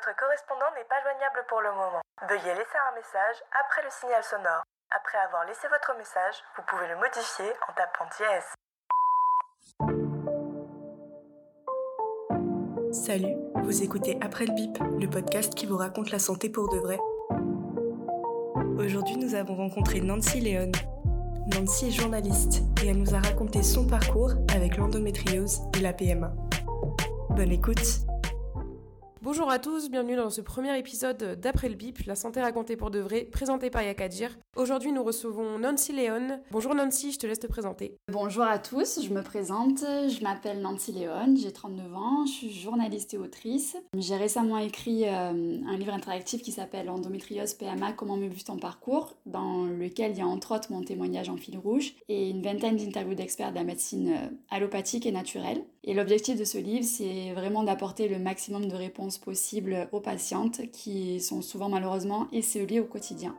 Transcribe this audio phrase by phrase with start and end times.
[0.00, 2.00] Notre correspondant n'est pas joignable pour le moment.
[2.26, 4.62] Veuillez laisser un message après le signal sonore.
[4.90, 8.54] Après avoir laissé votre message, vous pouvez le modifier en tapant dièse.
[12.94, 16.78] Salut, vous écoutez Après le bip, le podcast qui vous raconte la santé pour de
[16.78, 16.98] vrai.
[18.82, 20.72] Aujourd'hui, nous avons rencontré Nancy Léon.
[21.54, 26.32] Nancy est journaliste et elle nous a raconté son parcours avec l'endométriose et la PMA.
[27.28, 28.06] Bonne écoute
[29.22, 32.90] Bonjour à tous, bienvenue dans ce premier épisode d'Après le bip, la santé racontée pour
[32.90, 34.38] de vrai, présenté par Yakadir.
[34.56, 36.40] Aujourd'hui, nous recevons Nancy Léon.
[36.50, 37.98] Bonjour Nancy, je te laisse te présenter.
[38.10, 42.50] Bonjour à tous, je me présente, je m'appelle Nancy Léon, j'ai 39 ans, je suis
[42.50, 43.76] journaliste et autrice.
[43.94, 48.56] J'ai récemment écrit euh, un livre interactif qui s'appelle Endométriose PMA, comment me vu ton
[48.56, 52.40] parcours, dans lequel il y a entre autres mon témoignage en fil rouge et une
[52.40, 55.62] vingtaine d'interviews d'experts de la médecine euh, allopathique et naturelle.
[55.84, 60.70] Et l'objectif de ce livre, c'est vraiment d'apporter le maximum de réponses possibles aux patientes
[60.72, 63.36] qui sont souvent malheureusement esselées au quotidien.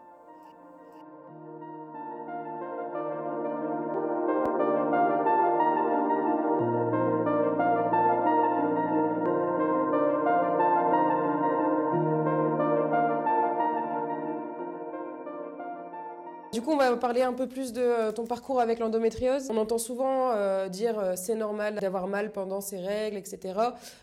[16.53, 19.47] Du coup, on va parler un peu plus de euh, ton parcours avec l'endométriose.
[19.49, 23.53] On entend souvent euh, dire euh, c'est normal d'avoir mal pendant ses règles, etc.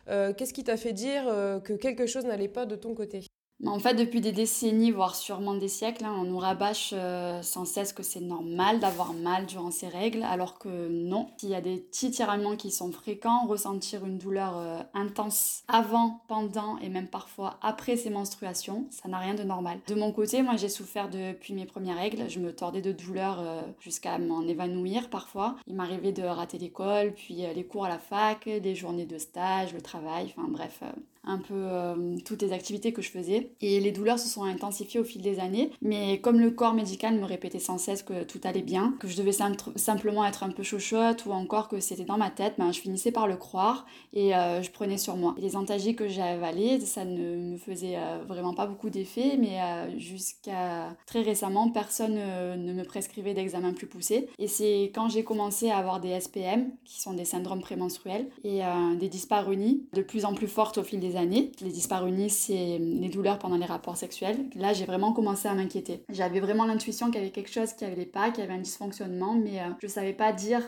[0.06, 1.24] Qu'est-ce qui t'a fait dire
[1.62, 3.27] que quelque chose n'allait pas de ton côté?
[3.66, 7.64] En fait, depuis des décennies, voire sûrement des siècles, hein, on nous rabâche euh, sans
[7.64, 11.28] cesse que c'est normal d'avoir mal durant ces règles, alors que non.
[11.38, 16.22] S'il y a des petits tiraillements qui sont fréquents, ressentir une douleur euh, intense avant,
[16.28, 19.80] pendant et même parfois après ces menstruations, ça n'a rien de normal.
[19.88, 23.40] De mon côté, moi j'ai souffert depuis mes premières règles, je me tordais de douleur
[23.40, 25.56] euh, jusqu'à m'en évanouir parfois.
[25.66, 29.74] Il m'arrivait de rater l'école, puis les cours à la fac, des journées de stage,
[29.74, 30.82] le travail, enfin bref,
[31.28, 33.52] un peu euh, toutes les activités que je faisais.
[33.60, 35.70] Et les douleurs se sont intensifiées au fil des années.
[35.82, 39.16] Mais comme le corps médical me répétait sans cesse que tout allait bien, que je
[39.16, 39.32] devais
[39.76, 43.12] simplement être un peu chochotte ou encore que c'était dans ma tête, ben, je finissais
[43.12, 45.34] par le croire et euh, je prenais sur moi.
[45.38, 49.58] Les antagies que j'ai avalées, ça ne me faisait euh, vraiment pas beaucoup d'effet, mais
[49.98, 54.28] jusqu'à très récemment, personne ne me prescrivait d'examen plus poussé.
[54.38, 58.60] Et c'est quand j'ai commencé à avoir des SPM, qui sont des syndromes prémenstruels, et
[58.98, 61.52] des dyspareunies de plus en plus fortes au fil des années.
[61.60, 64.38] Les dyspareunies, c'est les douleurs pendant les rapports sexuels.
[64.54, 66.04] Là, j'ai vraiment commencé à m'inquiéter.
[66.08, 68.60] J'avais vraiment l'intuition qu'il y avait quelque chose qui n'allait pas, qu'il y avait un
[68.60, 70.62] dysfonctionnement, mais euh, je savais pas dire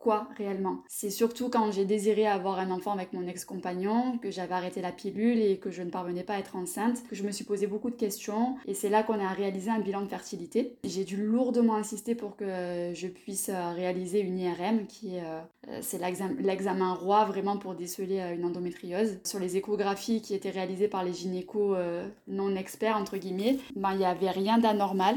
[0.00, 0.78] quoi réellement.
[0.88, 4.92] C'est surtout quand j'ai désiré avoir un enfant avec mon ex-compagnon, que j'avais arrêté la
[4.92, 7.66] pilule et que je ne parvenais pas à être enceinte, que je me suis posé
[7.66, 10.76] beaucoup de questions et c'est là qu'on a réalisé un bilan de fertilité.
[10.84, 15.40] J'ai dû lourdement insister pour que je puisse euh, réaliser une IRM qui euh,
[15.82, 16.00] c'est
[16.40, 19.18] l'examen roi vraiment pour déceler euh, une endométriose.
[19.24, 21.76] Sur les échographies qui étaient réalisées par les gynécos
[22.28, 25.16] non experts entre guillemets, ben il n'y avait rien d'anormal.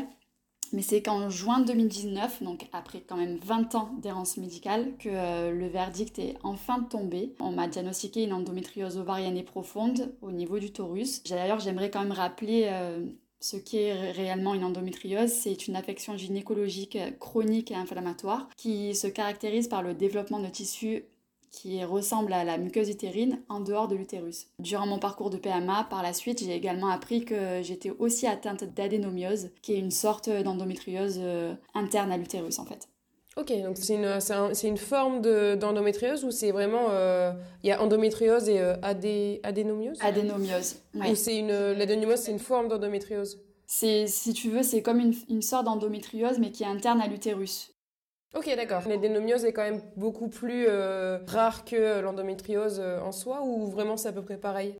[0.74, 5.52] Mais c'est qu'en juin 2019, donc après quand même 20 ans d'errance médicale, que euh,
[5.52, 7.34] le verdict est enfin tombé.
[7.40, 11.24] On m'a diagnostiqué une endométriose ovarienne et profonde au niveau du torus.
[11.24, 13.06] D'ailleurs, j'aimerais quand même rappeler euh,
[13.40, 15.30] ce qu'est réellement une endométriose.
[15.30, 21.04] C'est une affection gynécologique chronique et inflammatoire qui se caractérise par le développement de tissus
[21.54, 24.48] qui ressemble à la muqueuse utérine en dehors de l'utérus.
[24.60, 28.64] Durant mon parcours de PMA, par la suite, j'ai également appris que j'étais aussi atteinte
[28.64, 32.90] d'adénomiose, qui est une sorte d'endométriose euh, interne à l'utérus en fait.
[33.38, 34.20] Ok, donc c'est une,
[34.54, 36.88] c'est une forme d'endométriose ou c'est vraiment.
[36.90, 37.32] Euh,
[37.64, 39.98] il y a endométriose et euh, adé, adénomiose?
[40.02, 41.16] Adénomiose, oui.
[41.28, 41.72] Une.
[41.74, 43.40] L'adénomiose, c'est une forme d'endométriose?
[43.66, 47.74] Si tu veux, c'est comme une, une sorte d'endométriose, mais qui est interne à l'utérus.
[48.36, 48.88] Ok, d'accord.
[48.88, 53.96] L'adénomiose est quand même beaucoup plus euh, rare que l'endométriose euh, en soi, ou vraiment
[53.96, 54.76] c'est à peu près pareil?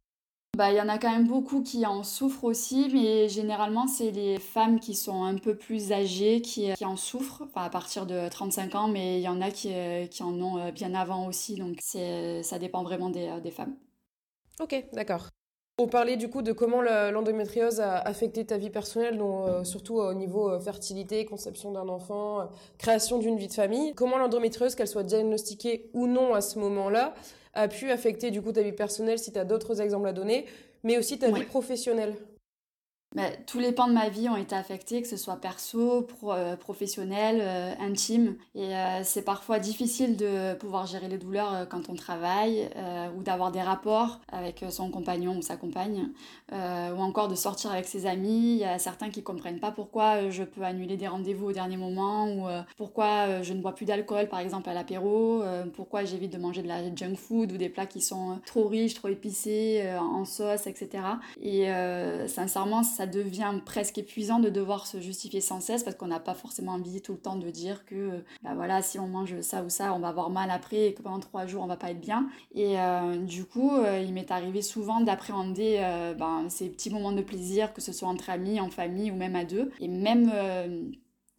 [0.58, 4.12] Bah, il y en a quand même beaucoup qui en souffrent aussi, mais généralement, c'est
[4.12, 8.06] les femmes qui sont un peu plus âgées qui, qui en souffrent, enfin, à partir
[8.06, 11.28] de 35 ans, mais il y en a qui, euh, qui en ont bien avant
[11.28, 13.76] aussi, donc ça dépend vraiment des, des femmes.
[14.60, 15.30] Ok, d'accord.
[15.80, 19.96] On parlait du coup de comment l'endométriose a affecté ta vie personnelle, donc, euh, surtout
[19.96, 22.44] au niveau euh, fertilité, conception d'un enfant, euh,
[22.78, 23.96] création d'une vie de famille.
[23.96, 27.16] Comment l'endométriose, qu'elle soit diagnostiquée ou non à ce moment-là,
[27.56, 30.46] a pu affecter du coup ta vie personnelle si tu as d'autres exemples à donner,
[30.84, 32.14] mais aussi ta vie professionnelle?
[33.16, 36.56] Mais tous les pans de ma vie ont été affectés, que ce soit perso, euh,
[36.56, 38.36] professionnel, euh, intime.
[38.56, 42.70] Et euh, c'est parfois difficile de pouvoir gérer les douleurs quand on travaille
[43.18, 46.10] ou d'avoir des rapports avec son compagnon ou sa compagne
[46.52, 48.54] ou encore de sortir avec ses amis.
[48.54, 51.78] Il y a certains qui comprennent pas pourquoi je peux annuler des rendez-vous au dernier
[51.78, 55.44] moment ou pourquoi je ne bois plus d'alcool par exemple à l'apéro,
[55.74, 58.96] pourquoi j'évite de manger de la junk food ou des plats qui sont trop riches,
[58.96, 61.04] trop épicés, en sauce, etc.
[61.42, 61.68] Et
[62.28, 66.34] sincèrement, ça devient presque épuisant de devoir se justifier sans cesse parce qu'on n'a pas
[66.34, 69.70] forcément envie tout le temps de dire que bah voilà, si on mange ça ou
[69.70, 72.02] ça, on va avoir mal après et que pendant trois jours on va pas être
[72.02, 72.30] bien.
[72.54, 77.12] Et euh, du coup, euh, il m'est arrivé souvent d'appréhender euh, ben, ces petits moments
[77.12, 79.72] de plaisir, que ce soit entre amis, en famille ou même à deux.
[79.80, 80.32] Et même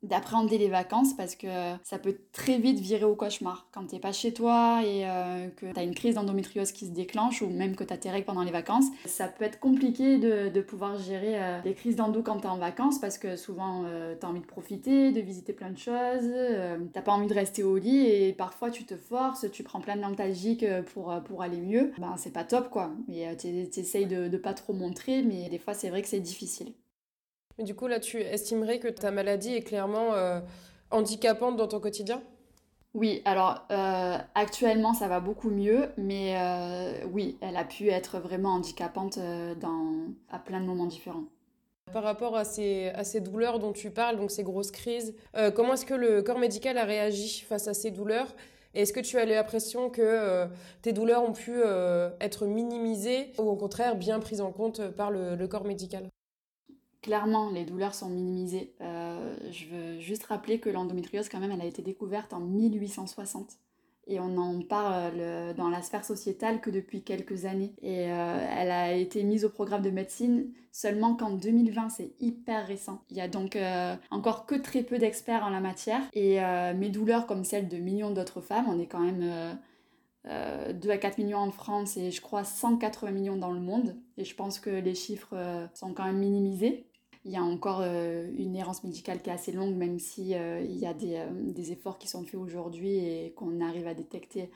[0.05, 1.47] d'appréhender les vacances parce que
[1.83, 3.67] ça peut très vite virer au cauchemar.
[3.73, 7.43] Quand t'es pas chez toi et euh, que t'as une crise d'endométriose qui se déclenche
[7.43, 10.61] ou même que t'as tes règles pendant les vacances, ça peut être compliqué de, de
[10.61, 14.29] pouvoir gérer euh, les crises d'endo quand t'es en vacances parce que souvent euh, t'as
[14.29, 16.31] envie de profiter, de visiter plein de choses,
[16.93, 19.97] t'as pas envie de rester au lit et parfois tu te forces, tu prends plein
[19.97, 21.93] d'antalgiques pour, pour aller mieux.
[21.99, 22.93] Ben c'est pas top quoi.
[23.09, 26.73] Mais t'essayes de, de pas trop montrer mais des fois c'est vrai que c'est difficile.
[27.59, 30.41] Mais du coup, là, tu estimerais que ta maladie est clairement euh,
[30.91, 32.23] handicapante dans ton quotidien?
[32.95, 38.19] Oui, alors euh, actuellement, ça va beaucoup mieux, mais euh, oui, elle a pu être
[38.19, 39.19] vraiment handicapante
[39.61, 41.25] dans, à plein de moments différents.
[41.93, 45.15] Par rapport à ces, à ces douleurs dont tu parles, donc ces grosses crises,
[45.55, 48.35] comment est-ce que le corps médical a réagi face à ces douleurs?
[48.75, 50.47] Est-ce que tu as l'impression que
[50.83, 51.53] tes douleurs ont pu
[52.21, 56.09] être minimisées ou au contraire bien prises en compte par le corps médical?
[57.05, 58.73] Clairement, les douleurs sont minimisées.
[58.81, 63.59] Euh, je veux juste rappeler que l'endométriose, quand même, elle a été découverte en 1860.
[64.07, 67.75] Et on en parle dans la sphère sociétale que depuis quelques années.
[67.83, 72.67] Et euh, elle a été mise au programme de médecine seulement qu'en 2020, c'est hyper
[72.67, 73.03] récent.
[73.11, 76.01] Il y a donc euh, encore que très peu d'experts en la matière.
[76.15, 76.39] Et
[76.75, 79.59] mes douleurs, comme celles de millions d'autres femmes, on est quand même
[80.25, 83.95] 2 à 4 millions en France et je crois 180 millions dans le monde.
[84.17, 86.87] Et je pense que les chiffres sont quand même minimisés.
[87.27, 90.61] Il y a encore euh, une errance médicale qui est assez longue, même si euh,
[90.61, 93.95] il y a des, euh, des, efforts qui sont faits aujourd'hui et qu'on arrive à
[93.95, 94.51] détecter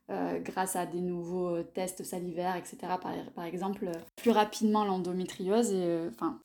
[0.44, 2.76] grâce à des nouveaux tests salivaires, etc.
[3.00, 5.74] Par, par exemple, plus rapidement l'endométriose,
[6.10, 6.38] enfin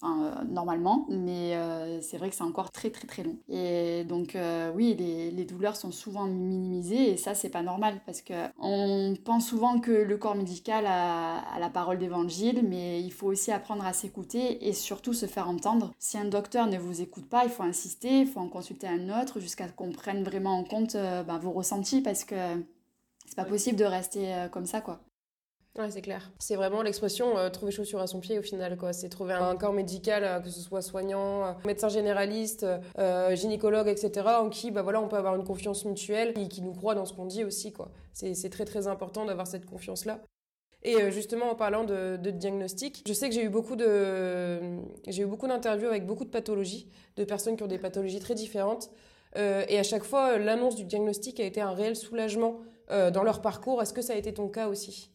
[0.50, 1.58] normalement, mais
[2.02, 3.38] c'est vrai que c'est encore très très très long.
[3.50, 4.38] Et donc
[4.76, 9.14] oui, les, les, douleurs sont souvent minimisées et ça c'est pas normal parce que on
[9.24, 13.86] pense souvent que le corps médical a, la parole d'évangile, mais il faut aussi apprendre
[13.86, 17.64] à s'écouter et surtout se faire entendre un docteur ne vous écoute pas, il faut
[17.64, 21.24] insister, il faut en consulter un autre jusqu'à ce qu'on prenne vraiment en compte euh,
[21.24, 22.36] ben, vos ressentis parce que
[23.26, 25.00] c'est pas possible de rester euh, comme ça, quoi.
[25.78, 26.32] Ouais, c'est clair.
[26.38, 28.94] C'est vraiment l'expression euh, trouver chaussure à son pied au final, quoi.
[28.94, 32.66] C'est trouver un corps médical, que ce soit soignant, médecin généraliste,
[33.32, 36.74] gynécologue, etc., en qui, bah voilà, on peut avoir une confiance mutuelle et qui nous
[36.74, 37.90] croit dans ce qu'on dit aussi, quoi.
[38.14, 40.20] C'est très très important d'avoir cette confiance-là.
[40.84, 44.60] Et euh, justement, en parlant de, diagnostic, je sais que j'ai eu beaucoup de,
[45.08, 48.36] j'ai eu beaucoup d'interviews avec beaucoup de pathologies, de personnes qui ont des pathologies très
[48.36, 48.90] différentes.
[49.38, 52.60] Euh, et à chaque fois, l'annonce du diagnostic a été un réel soulagement
[52.92, 53.82] euh, dans leur parcours.
[53.82, 55.10] Est-ce que ça a été ton cas aussi?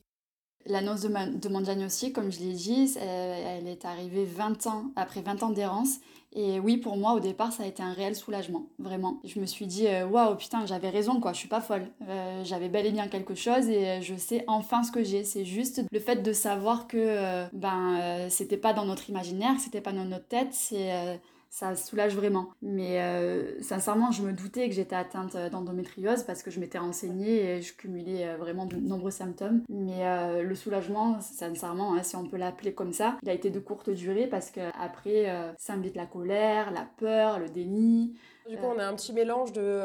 [0.66, 5.20] L'annonce de, de, mon diagnostic, comme je l'ai dit, elle, est arrivée 20 ans, après
[5.20, 5.98] 20 ans d'errance.
[6.34, 9.18] Et oui, pour moi, au départ, ça a été un réel soulagement, vraiment.
[9.24, 11.88] Je me suis dit, euh, waouh, putain, j'avais raison, quoi, je suis pas folle.
[12.06, 15.24] Euh, j'avais bel et bien quelque chose et euh, je sais enfin ce que j'ai.
[15.24, 19.92] C'est juste le fait de savoir que, ben, c'était pas dans notre imaginaire, c'était pas
[19.92, 21.18] dans notre tête, c'est
[21.50, 22.50] ça soulage vraiment.
[22.62, 27.56] Mais euh, sincèrement, je me doutais que j'étais atteinte d'endométriose parce que je m'étais renseignée
[27.56, 29.62] et je cumulais euh, vraiment de nombreux symptômes.
[29.68, 33.50] Mais euh, le soulagement, sincèrement, hein, si on peut l'appeler comme ça, il a été
[33.50, 38.16] de courte durée parce qu'après, ça invite la colère, la peur, le déni.
[38.48, 39.80] Du coup, on a un petit mélange de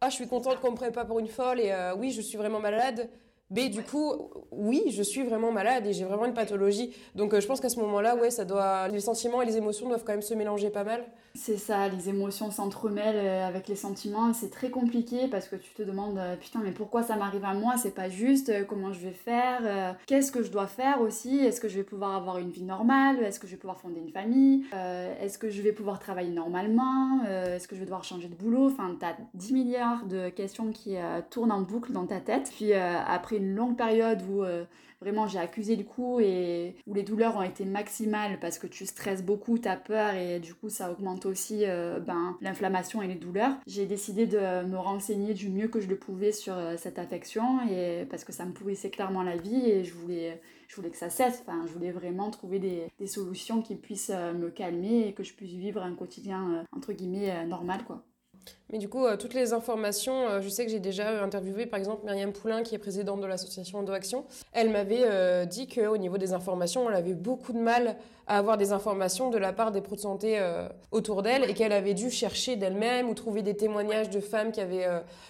[0.00, 2.36] Ah, je suis contente qu'on me prenne pas pour une folle et oui, je suis
[2.36, 3.08] vraiment malade
[3.50, 4.12] B, du coup,
[4.50, 6.94] oui, je suis vraiment malade et j'ai vraiment une pathologie.
[7.14, 9.88] Donc euh, je pense qu'à ce moment-là, ouais, ça doit, les sentiments et les émotions
[9.88, 11.02] doivent quand même se mélanger pas mal.
[11.34, 14.34] C'est ça, les émotions s'entremêlent euh, avec les sentiments.
[14.34, 17.54] C'est très compliqué parce que tu te demandes, euh, putain, mais pourquoi ça m'arrive à
[17.54, 17.76] moi?
[17.78, 18.52] C'est pas juste.
[18.66, 21.38] Comment je vais faire Qu'est-ce que je dois faire aussi?
[21.38, 23.22] Est-ce que je vais pouvoir avoir une vie normale?
[23.22, 24.64] Est-ce que je vais pouvoir fonder une famille?
[25.20, 27.22] Est-ce que je vais pouvoir travailler normalement?
[27.24, 28.66] Est-ce que je vais devoir changer de boulot?
[28.66, 30.96] Enfin, t'as 10 milliards de questions qui
[31.30, 32.50] tournent en boucle dans ta tête.
[32.54, 34.44] Puis après une longue période où
[35.00, 38.84] vraiment j'ai accusé le coup et où les douleurs ont été maximales parce que tu
[38.84, 41.64] stresses beaucoup, tu as peur et du coup ça augmente aussi
[42.06, 45.96] ben, l'inflammation et les douleurs, j'ai décidé de me renseigner du mieux que je le
[45.96, 49.94] pouvais sur cette affection et parce que ça me pourrissait clairement la vie et je
[49.94, 51.40] voulais je voulais que ça cesse.
[51.40, 55.24] Enfin, je voulais vraiment trouver des, des solutions qui puissent euh, me calmer et que
[55.24, 58.04] je puisse vivre un quotidien, euh, entre guillemets, euh, normal, quoi.
[58.70, 61.78] Mais du coup, euh, toutes les informations, euh, je sais que j'ai déjà interviewé par
[61.78, 64.26] exemple Myriam Poulain, qui est présidente de l'association EndoAction.
[64.52, 67.96] Elle m'avait euh, dit qu'au niveau des informations, elle avait beaucoup de mal
[68.26, 70.38] à avoir des informations de la part des pros de santé
[70.90, 74.60] autour d'elle et qu'elle avait dû chercher d'elle-même ou trouver des témoignages de femmes qui
[74.60, 74.86] avaient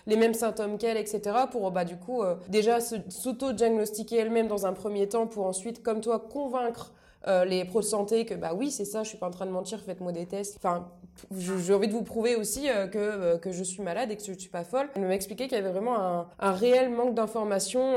[0.09, 1.21] les mêmes symptômes qu'elle, etc.
[1.53, 6.19] pour bah, du coup déjà s'auto-diagnostiquer elle-même dans un premier temps pour ensuite, comme toi,
[6.19, 6.93] convaincre
[7.27, 9.45] euh, les pros de santé que bah oui c'est ça je suis pas en train
[9.45, 10.89] de mentir faites-moi des tests enfin
[11.37, 14.23] j'ai envie de vous prouver aussi euh, que euh, que je suis malade et que
[14.23, 17.97] je suis pas folle elle m'expliquait qu'il y avait vraiment un, réel manque d'informations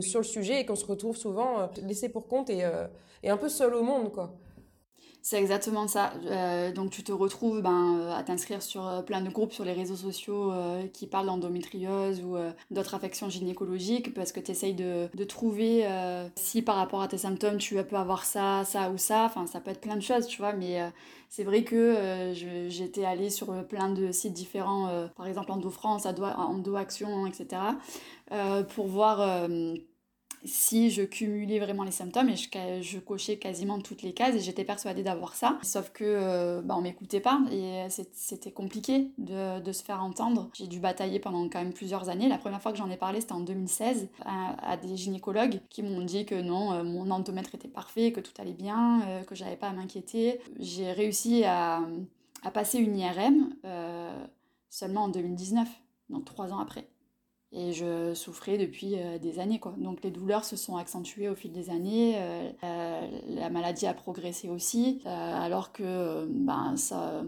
[0.00, 2.64] sur le sujet et qu'on se retrouve souvent laissé pour compte et,
[3.22, 4.38] et un peu seul au monde quoi
[5.28, 6.14] c'est exactement ça.
[6.24, 9.62] Euh, donc tu te retrouves ben, euh, à t'inscrire sur euh, plein de groupes sur
[9.62, 10.54] les réseaux sociaux
[10.94, 12.36] qui parlent d'endométriose ou
[12.70, 15.86] d'autres affections gynécologiques parce que tu essayes de, de trouver
[16.36, 19.24] si par rapport à tes symptômes tu peux avoir ça, ça ou ça.
[19.24, 20.54] Enfin, ça peut être plein de choses, tu vois.
[20.54, 20.80] Mais
[21.28, 22.32] c'est vrai que
[22.68, 27.62] j'étais allée sur plein de sites différents, par exemple Endo France, Endo Action, etc.
[28.74, 29.48] pour voir
[30.44, 34.64] si je cumulais vraiment les symptômes et je, cochais quasiment toutes les cases et j'étais
[34.64, 35.58] persuadée d'avoir ça.
[35.62, 40.50] Sauf que euh, bah, on m'écoutait pas et c'était compliqué de, se faire entendre.
[40.54, 42.28] J'ai dû batailler pendant quand même plusieurs années.
[42.28, 46.02] La première fois que j'en ai parlé, c'était en 2016 à, des gynécologues qui m'ont
[46.02, 49.56] dit que non, euh, mon endomètre était parfait, que tout allait bien, euh, que j'avais
[49.56, 50.40] pas à m'inquiéter.
[50.58, 51.82] J'ai réussi à,
[52.54, 53.54] passer une IRM
[54.70, 55.68] seulement en 2019,
[56.08, 56.88] donc trois ans après.
[57.50, 59.74] Et je souffrais depuis euh, des années, quoi.
[59.78, 64.50] Donc les douleurs se sont accentuées au fil des années, euh, la maladie a progressé
[64.50, 67.24] aussi, euh, alors que ben, ça,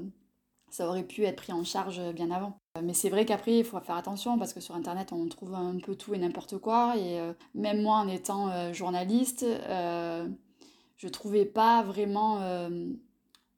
[0.68, 2.58] ça aurait pu être pris en charge bien avant.
[2.82, 5.78] Mais c'est vrai qu'après, il faut faire attention parce que sur Internet, on trouve un
[5.78, 6.96] peu tout et n'importe quoi.
[6.98, 7.18] Et
[7.54, 12.38] même moi, en étant journaliste, je trouvais pas vraiment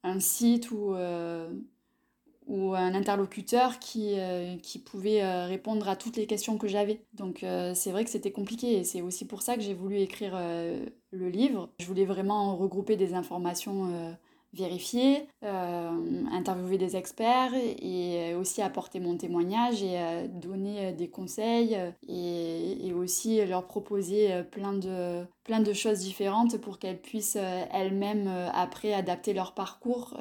[0.03, 0.95] un site où
[2.47, 7.01] ou un interlocuteur qui, euh, qui pouvait euh, répondre à toutes les questions que j'avais.
[7.15, 9.99] Donc euh, c'est vrai que c'était compliqué et c'est aussi pour ça que j'ai voulu
[9.99, 10.39] écrire
[11.11, 11.71] le livre.
[11.79, 14.17] Je voulais vraiment regrouper des informations
[14.53, 21.09] vérifier, euh, interviewer des experts et aussi apporter mon témoignage et euh, donner euh, des
[21.09, 27.39] conseils et, et, aussi leur proposer plein de, plein de choses différentes pour qu'elles puissent
[27.73, 30.17] elles-mêmes après adapter leur parcours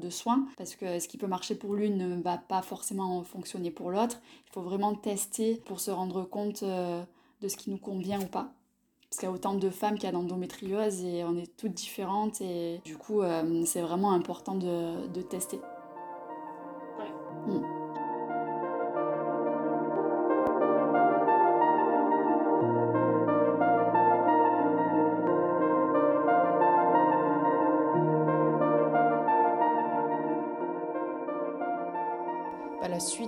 [0.00, 3.70] de soins parce que ce qui peut marcher pour l'une ne va pas forcément fonctionner
[3.70, 4.20] pour l'autre.
[4.48, 8.52] Il faut vraiment tester pour se rendre compte de ce qui nous convient ou pas
[9.14, 11.72] parce qu'il y a autant de femmes qu'il y a d'endométriose et on est toutes
[11.72, 15.60] différentes et du coup euh, c'est vraiment important de, de tester.
[16.98, 17.54] Ouais.
[17.54, 17.73] Mm.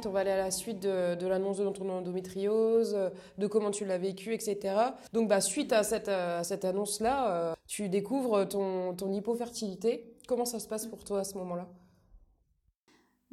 [0.04, 2.96] On va aller à la suite de, l'annonce de ton endométriose,
[3.38, 4.74] de comment tu l'as vécu, etc.
[5.12, 6.10] Donc, bah, suite à cette,
[6.42, 10.12] cette annonce-là, euh, tu découvres ton, ton hypofertilité.
[10.26, 11.68] Comment ça se passe pour toi à ce moment-là?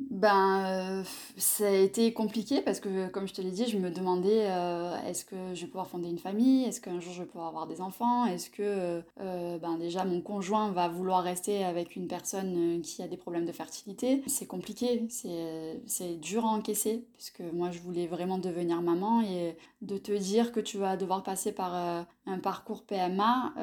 [0.10, 1.04] Ben, euh,
[1.38, 4.96] ça a été compliqué parce que, comme je te l'ai dit, je me demandais euh,
[5.08, 6.66] est-ce que je vais pouvoir fonder une famille?
[6.66, 8.26] Est-ce qu'un jour je vais pouvoir avoir des enfants?
[8.26, 13.08] Est-ce que, euh, ben, déjà, mon conjoint va vouloir rester avec une personne qui a
[13.08, 14.24] des problèmes de fertilité?
[14.28, 19.98] C'est compliqué, c'est dur à encaisser puisque moi je voulais vraiment devenir maman et de
[19.98, 23.54] te dire que tu vas devoir passer par un parcours PMA,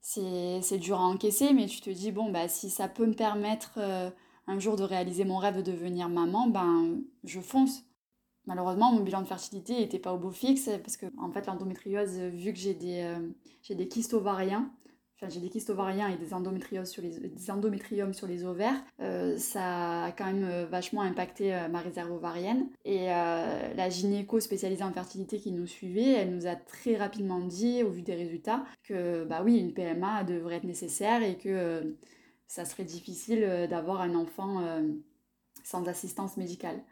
[0.00, 3.78] c'est dur à encaisser, mais tu te dis, bon, bah, si ça peut me permettre
[4.46, 7.84] un jour de réaliser mon rêve de devenir maman, ben je fonce.
[8.46, 12.18] Malheureusement, mon bilan de fertilité n'était pas au beau fixe parce que en fait l'endométriose,
[12.18, 13.28] vu que j'ai des, euh,
[13.62, 14.68] j'ai des kystes ovariens,
[15.14, 18.82] enfin j'ai des kystes ovariens et des endométrioses sur les, des endométriomes sur les ovaires,
[19.00, 22.66] euh, ça a quand même euh, vachement impacté ma réserve ovarienne.
[22.84, 27.84] Et la gynéco spécialisée en fertilité qui nous suivait, elle nous a très rapidement dit,
[27.84, 31.94] au vu des résultats, que bah oui, une PMA devrait être nécessaire et que
[32.52, 34.82] ça serait difficile euh, d'avoir un enfant euh,
[35.64, 36.82] sans assistance médicale.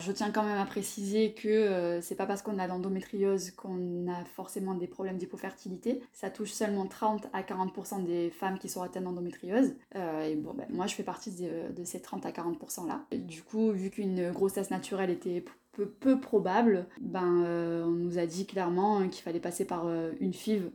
[0.00, 4.06] Je tiens quand même à préciser que euh, c'est pas parce qu'on a l'endométriose qu'on
[4.08, 6.04] a forcément des problèmes d'hypofertilité.
[6.12, 9.74] Ça touche seulement 30 à 40% des femmes qui sont atteintes d'endométriose.
[9.96, 13.04] et bon, ben, moi je fais partie de, ces 30 à 40% là.
[13.10, 17.44] du coup, vu qu'une grossesse naturelle était peu, peu probable, ben,
[17.84, 19.88] on nous a dit clairement qu'il fallait passer par
[20.20, 20.70] une FIV.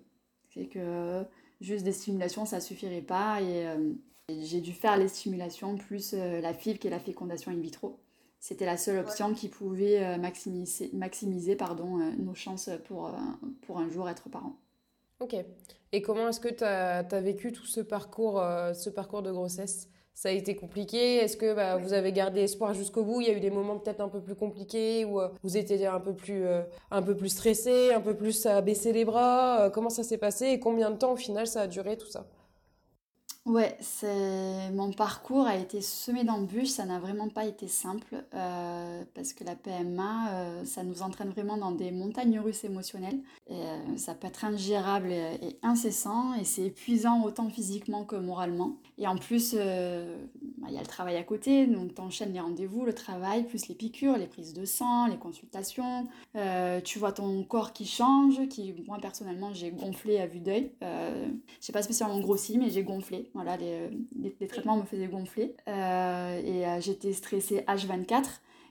[0.50, 1.24] C'est que
[1.62, 3.42] juste des stimulations, ça suffirait pas.
[3.42, 3.66] Et,
[4.30, 8.00] j'ai dû faire les stimulations plus la FIV qui est la fécondation in vitro.
[8.40, 13.12] C'était la seule option qui pouvait maximiser, maximiser pardon, nos chances pour,
[13.62, 14.58] pour un jour être parent.
[15.20, 15.36] Ok.
[15.94, 19.88] Et comment est-ce que tu as, vécu tout ce parcours, ce parcours de grossesse?
[20.14, 21.18] Ça a été compliqué?
[21.18, 23.22] Est-ce que bah, vous avez gardé espoir jusqu'au bout?
[23.22, 25.88] Il y a eu des moments peut-être un peu plus compliqués où euh, vous étiez
[25.88, 26.62] un peu plus, euh,
[26.92, 29.64] un peu plus stressé, un peu plus à baisser les bras?
[29.64, 30.48] Euh, Comment ça s'est passé?
[30.48, 32.28] Et combien de temps au final ça a duré tout ça?
[33.46, 39.04] Ouais, c'est mon parcours a été semé d'embûches, ça n'a vraiment pas été simple euh,
[39.14, 43.20] parce que la PMA, euh, ça nous entraîne vraiment dans des montagnes russes émotionnelles.
[43.52, 48.78] Euh, ça peut être ingérable et, incessant et c'est épuisant autant physiquement que moralement.
[48.98, 52.40] Et en plus, bah, il y a le travail à côté, donc tu enchaînes les
[52.40, 56.08] rendez-vous, le travail, plus les piqûres, les prises de sang, les consultations.
[56.86, 60.72] tu vois ton corps qui change, qui moi personnellement j'ai gonflé à vue d'œil.
[61.60, 63.33] J'ai pas spécialement grossi, mais j'ai gonflé.
[63.34, 63.90] Voilà, les,
[64.40, 65.56] les, traitements me faisaient gonfler.
[65.68, 68.26] Euh, et euh, j'étais stressée H24.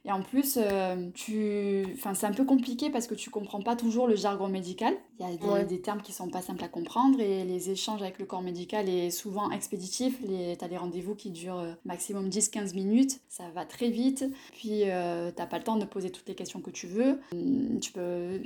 [0.04, 1.86] Et en plus, euh, tu...
[1.94, 4.94] enfin, c'est un peu compliqué parce que tu comprends pas toujours le jargon médical.
[5.20, 8.18] Il y a des, termes qui sont pas simples à comprendre et les échanges avec
[8.18, 10.18] le corps médical est souvent expéditif.
[10.22, 10.56] Les...
[10.56, 13.20] Tu as des rendez-vous qui durent maximum 10-15 minutes.
[13.28, 14.24] Ça va très vite.
[14.54, 17.20] Puis, euh, t'as pas le temps de poser toutes les questions que tu veux.
[17.32, 18.40] Hum, tu peux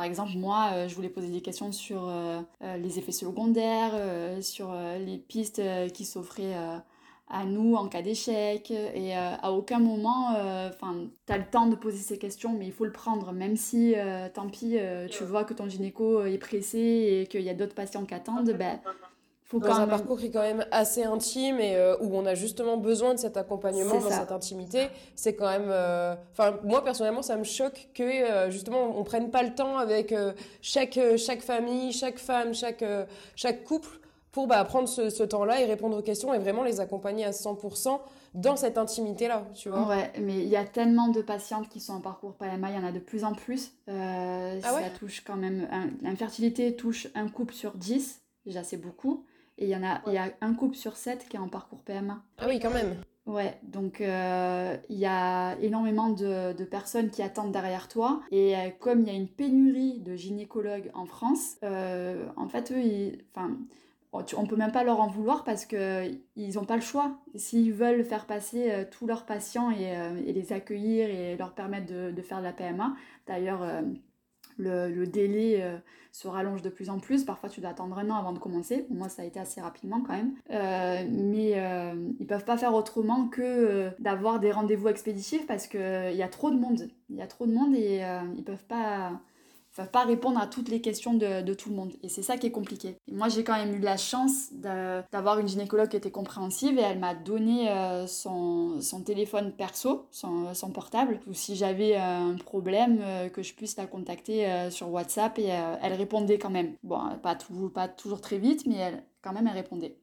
[0.00, 3.92] par exemple, moi, euh, je voulais poser des questions sur euh, euh, les effets secondaires,
[4.42, 5.60] sur les pistes
[5.92, 6.54] qui s'offraient
[7.28, 8.70] à nous en cas d'échec.
[8.70, 10.28] Et à aucun moment,
[10.70, 13.58] enfin, tu as le temps de poser ces questions, mais il faut le prendre, même
[13.58, 13.94] si,
[14.32, 14.78] tant pis,
[15.10, 18.52] tu vois que ton gynéco est pressé et qu'il y a d'autres patients qui attendent,
[18.52, 18.80] ben,
[19.58, 22.76] dans un parcours qui est quand même assez intime et euh, où on a justement
[22.76, 25.68] besoin de cet accompagnement, de cette intimité, c'est quand même.
[25.68, 29.78] Euh, enfin, moi personnellement, ça me choque que euh, justement on prenne pas le temps
[29.78, 30.14] avec
[30.62, 32.84] chaque chaque famille, chaque femme, chaque
[33.34, 33.88] chaque couple
[34.30, 37.98] pour bah, prendre ce, temps-là et répondre aux questions et vraiment les accompagner à 100%
[38.34, 39.88] dans cette intimité-là, tu vois.
[39.88, 42.78] Ouais, mais il y a tellement de patientes qui sont en parcours PMA, il y
[42.78, 43.72] en a de plus en plus.
[43.88, 45.66] ah ça touche quand même.
[46.02, 49.24] L'infertilité touche un couple sur 10, déjà c'est beaucoup.
[49.60, 51.48] Et il y en a, il y a un couple sur sept qui est en
[51.48, 52.22] parcours PMA.
[52.38, 52.96] Ah oui, quand même.
[53.26, 58.22] Ouais, donc euh, il y a énormément de, de, personnes qui attendent derrière toi.
[58.32, 62.72] Et euh, comme il y a une pénurie de gynécologues en France, euh, en fait,
[62.72, 63.56] eux, ils, enfin,
[64.12, 67.18] on peut même pas leur en vouloir parce qu'ils n'ont pas le choix.
[67.36, 69.94] S'ils veulent faire passer tous leurs patients et,
[70.26, 72.96] et, les accueillir et leur permettre de, de faire de la PMA,
[73.28, 73.62] d'ailleurs,
[74.60, 75.76] le, délai euh,
[76.12, 77.24] se rallonge de plus en plus.
[77.24, 78.86] Parfois, tu dois attendre un an avant de commencer.
[78.90, 80.32] moi, ça a été assez rapidement quand même.
[80.50, 86.14] Euh, mais euh, ils peuvent pas faire autrement que d'avoir des rendez-vous expéditifs parce qu'il
[86.14, 86.88] y a trop de monde.
[87.08, 88.02] Il y a trop de monde et
[88.36, 89.12] ils peuvent pas
[89.92, 91.92] pas répondre à toutes les questions de, tout le monde.
[92.02, 92.96] Et c'est ça qui est compliqué.
[93.10, 96.98] moi, j'ai quand même eu la chance d'avoir une gynécologue qui était compréhensive et elle
[96.98, 102.98] m'a donné euh, son, son, téléphone perso, son, son portable, ou si j'avais un problème,
[103.00, 105.50] euh, que je puisse la contacter euh, sur WhatsApp et
[105.82, 106.74] elle répondait quand même.
[106.82, 109.96] Bon, pas, tout, pas toujours très vite, mais elle, quand même, elle répondait.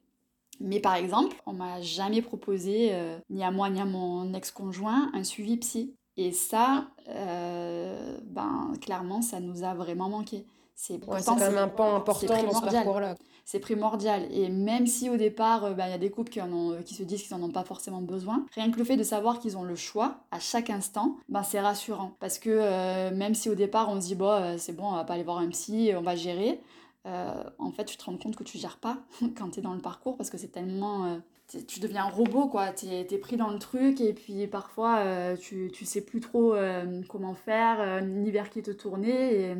[0.60, 2.92] Mais par exemple, on m'a jamais proposé,
[3.30, 5.94] ni à moi ni à mon ex-conjoint, un suivi psy.
[6.18, 10.44] Et ça, euh, ben, clairement, ça nous a vraiment manqué.
[10.74, 13.14] C'est quand même un pan important dans ce parcours-là.
[13.44, 14.26] C'est primordial.
[14.32, 16.82] Et même si au départ, euh, ben, il y a des couples qui, en ont,
[16.84, 19.38] qui se disent qu'ils n'en ont pas forcément besoin, rien que le fait de savoir
[19.38, 22.12] qu'ils ont le choix à chaque instant, ben, c'est rassurant.
[22.18, 25.04] Parce que euh, même si au départ, on se dit, bon, c'est bon, on va
[25.04, 26.60] pas aller voir un psy, on va gérer,
[27.04, 28.98] en fait, tu te rends compte que tu gères pas
[29.38, 32.72] quand tu es dans le parcours parce que c'est tellement tu deviens un robot, quoi.
[32.72, 36.54] Tu es, pris dans le truc et puis parfois euh, tu, tu sais plus trop
[36.54, 39.50] euh, comment faire, euh, ni vers qui te tourner.
[39.50, 39.54] Et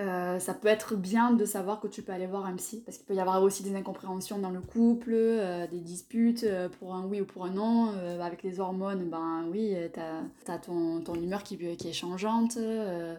[0.00, 2.96] euh, ça peut être bien de savoir que tu peux aller voir un psy, parce
[2.96, 6.94] qu'il peut y avoir aussi des incompréhensions dans le couple, euh, des disputes euh, pour
[6.94, 7.92] un oui ou pour un non.
[8.20, 12.58] avec les hormones, ben oui, t'as as ton, ton humeur qui, qui est changeante.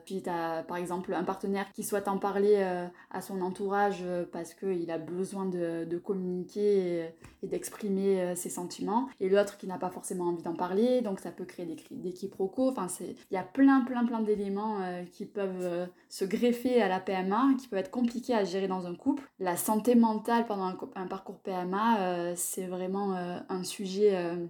[0.06, 2.64] puis t'as par exemple un partenaire qui souhaite en parler
[3.10, 7.12] à son entourage parce qu'il a besoin de, de communiquer
[7.44, 11.32] et, d'exprimer ses sentiments, et l'autre qui n'a pas forcément envie d'en parler, donc ça
[11.32, 12.70] peut créer des, des quiproquos.
[12.70, 14.78] Enfin, il y a plein, plein, plein d'éléments
[15.12, 18.96] qui peuvent se greffer à la PMA qui peut être compliqué à gérer dans un
[18.96, 19.24] couple.
[19.40, 24.46] La santé mentale pendant un, parcours PMA, euh, c'est vraiment euh, un sujet euh,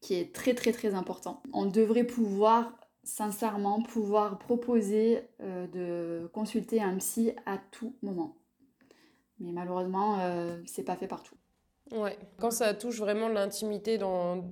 [0.00, 1.42] qui est très très très important.
[1.52, 8.34] On devrait pouvoir sincèrement pouvoir proposer de consulter un psy à tout moment.
[9.40, 10.16] Mais malheureusement,
[10.64, 11.34] c'est pas fait partout.
[11.92, 14.42] Ouais, quand ça touche vraiment l'intimité dans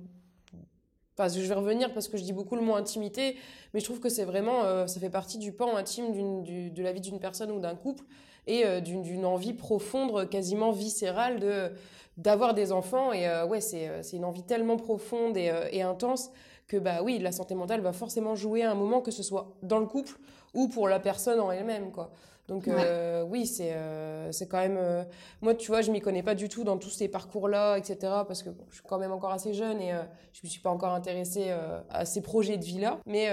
[1.19, 3.35] Je vais revenir parce que je dis beaucoup le mot intimité,
[3.73, 6.11] mais je trouve que c'est vraiment, euh, ça fait partie du pan intime
[6.43, 8.03] de la vie d'une personne ou d'un couple
[8.47, 11.71] et euh, d'une envie profonde, quasiment viscérale de
[12.17, 13.11] d'avoir des enfants.
[13.11, 16.31] Et euh, ouais, c'est une envie tellement profonde et, et, intense
[16.67, 19.55] que bah oui, la santé mentale va forcément jouer à un moment, que ce soit
[19.61, 20.17] dans le couple
[20.53, 22.11] ou pour la personne en elle-même, quoi.
[22.53, 25.03] Donc euh, oui, c'est euh, c'est quand même euh,
[25.41, 27.97] moi tu vois, je m'y connais pas du tout dans tous ces parcours-là, etc.
[28.27, 29.91] Parce que je suis quand même encore assez jeune et
[30.33, 31.51] je me suis pas encore intéressée
[31.89, 32.99] à ces projets de vie-là.
[33.07, 33.29] Mais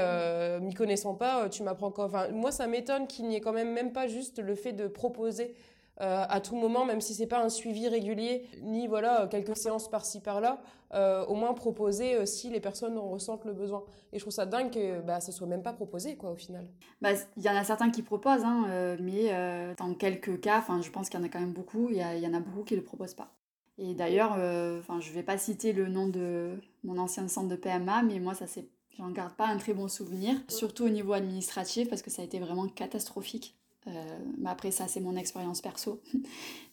[0.61, 2.07] m'y connaissant pas, tu m'apprends encore.
[2.07, 4.89] Enfin moi, ça m'étonne qu'il n'y ait quand même même pas juste le fait de
[4.89, 5.55] proposer
[6.01, 9.89] euh, à tout moment, même si c'est pas un suivi régulier, ni voilà quelques séances
[9.89, 10.63] par-ci par-là,
[10.95, 13.85] euh, au moins proposer euh, si les personnes en ressentent le besoin.
[14.13, 16.67] Et je trouve ça dingue que bah, ça soit même pas proposé quoi au final.
[17.03, 19.31] Bah, il y en a certains qui proposent, hein, mais
[19.77, 22.27] dans quelques cas, enfin je pense qu'il y en a quand même beaucoup, il y,
[22.27, 23.35] en a beaucoup qui le proposent pas.
[23.79, 28.03] Et d'ailleurs, enfin je vais pas citer le nom de mon ancien centre de PMA,
[28.03, 31.89] mais moi ça c'est J'en garde pas un très bon souvenir, surtout au niveau administratif,
[31.89, 33.57] parce que ça a été vraiment catastrophique.
[33.87, 36.03] Euh, mais après, ça, c'est mon expérience perso.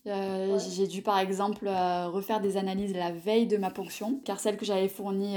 [0.08, 4.40] Euh, j'ai dû par exemple euh, refaire des analyses la veille de ma ponction, car
[4.40, 5.36] celle que j'avais fournie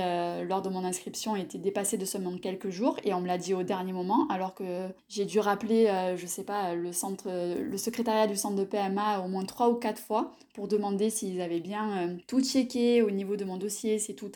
[0.49, 3.55] lors de mon inscription était dépassée de seulement quelques jours, et on me l'a dit
[3.55, 8.27] au dernier moment, alors que j'ai dû rappeler, je sais pas, le, centre, le secrétariat
[8.27, 12.17] du centre de PMA au moins trois ou quatre fois pour demander s'ils avaient bien
[12.27, 14.31] tout checké au niveau de mon dossier, si tout,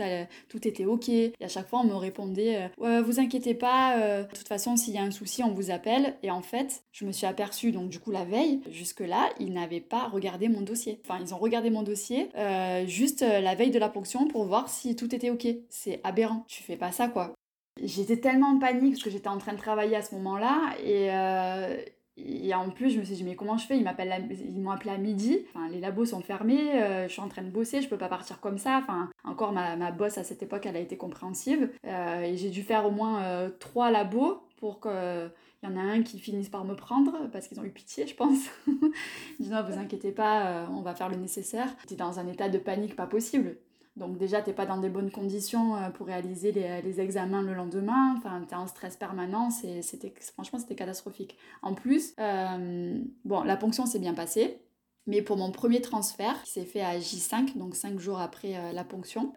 [0.48, 1.08] tout était ok.
[1.08, 4.98] Et à chaque fois, on me répondait Vous inquiétez pas, de toute façon, s'il y
[4.98, 6.16] a un souci, on vous appelle.
[6.22, 9.80] Et en fait, je me suis aperçue, donc du coup, la veille, jusque-là, ils n'avaient
[9.80, 11.00] pas regardé mon dossier.
[11.04, 14.44] Enfin, ils ont regardé mon dossier euh, juste euh, la veille de la ponction pour
[14.44, 15.46] voir si tout était ok.
[15.68, 16.44] C'est aberrant.
[16.48, 17.32] Tu fais pas ça, quoi.
[17.82, 21.10] J'étais tellement en panique parce que j'étais en train de travailler à ce moment-là et,
[21.10, 21.76] euh,
[22.54, 23.76] en plus, je me suis dit, mais comment je fais?
[23.76, 25.40] Ils m'ont appelé à midi.
[25.48, 26.70] Enfin, les labos sont fermés.
[27.06, 27.82] je suis en train de bosser.
[27.82, 28.78] Je peux pas partir comme ça.
[28.80, 31.70] Enfin, encore ma, ma boss à cette époque, elle a été compréhensive.
[31.84, 35.28] et j'ai dû faire au moins trois labos pour que
[35.64, 38.06] il y en a un qui finissent par me prendre parce qu'ils ont eu pitié,
[38.06, 38.38] je pense.
[38.66, 38.92] Ils
[39.40, 41.74] disent non, vous inquiétez pas, euh, on va faire le nécessaire.
[41.86, 43.56] T'es dans un état de panique pas possible.
[43.96, 48.14] Donc déjà, t'es pas dans des bonnes conditions euh, pour réaliser les, examens le lendemain.
[48.18, 49.48] Enfin, t'es en stress permanent.
[49.50, 51.38] C'était, franchement, c'était catastrophique.
[51.62, 54.60] En plus, euh, bon, la ponction s'est bien passée.
[55.06, 58.84] Mais pour mon premier transfert, qui s'est fait à J5, donc 5 jours après la
[58.84, 59.34] ponction,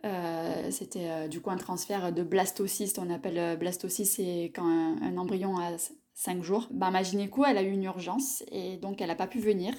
[0.70, 3.00] c'était du coup un transfert de blastocyste.
[3.00, 5.78] On appelle blastocyste, c'est quand un embryon a
[6.18, 6.68] 5 jours.
[6.72, 9.74] Bah, ma gynéco, elle a eu une urgence et donc elle n'a pas pu venir.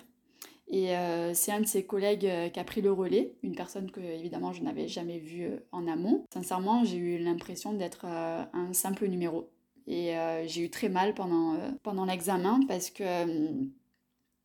[0.68, 3.90] Et euh, c'est un de ses collègues euh, qui a pris le relais, une personne
[3.90, 6.24] que évidemment je n'avais jamais vue euh, en amont.
[6.32, 9.50] Sincèrement, j'ai eu l'impression d'être un simple numéro.
[9.90, 10.12] Et
[10.46, 13.02] j'ai eu très mal pendant, pendant l'examen parce que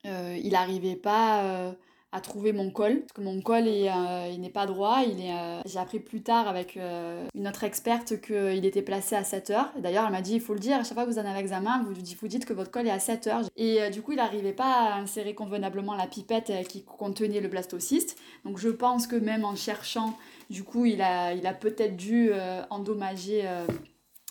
[0.05, 1.75] il n'arrivait pas
[2.13, 5.33] à trouver mon col parce que mon col euh, il n'est pas droit il est
[5.33, 9.49] euh, j'ai appris plus tard avec euh, une autre experte qu'il était placé à 7
[9.49, 9.71] heures.
[9.79, 11.39] D'ailleurs elle m'a dit il faut le dire à chaque fois que vous en avez
[11.39, 13.41] examen vous, vous dites que votre col est à 7 heures.
[13.57, 18.15] Et du coup il n'arrivait pas à insérer convenablement la pipette qui contenait le blastocyste
[18.45, 20.15] donc je pense que même en cherchant
[20.51, 22.31] du coup il a, il a peut-être dû
[22.69, 23.43] endommager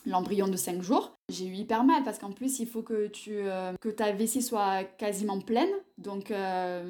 [0.07, 3.41] l'embryon de 5 jours j'ai eu hyper mal parce qu'en plus il faut que tu
[3.81, 5.71] que ta vessie soit quasiment pleine
[6.03, 6.83] donc, euh,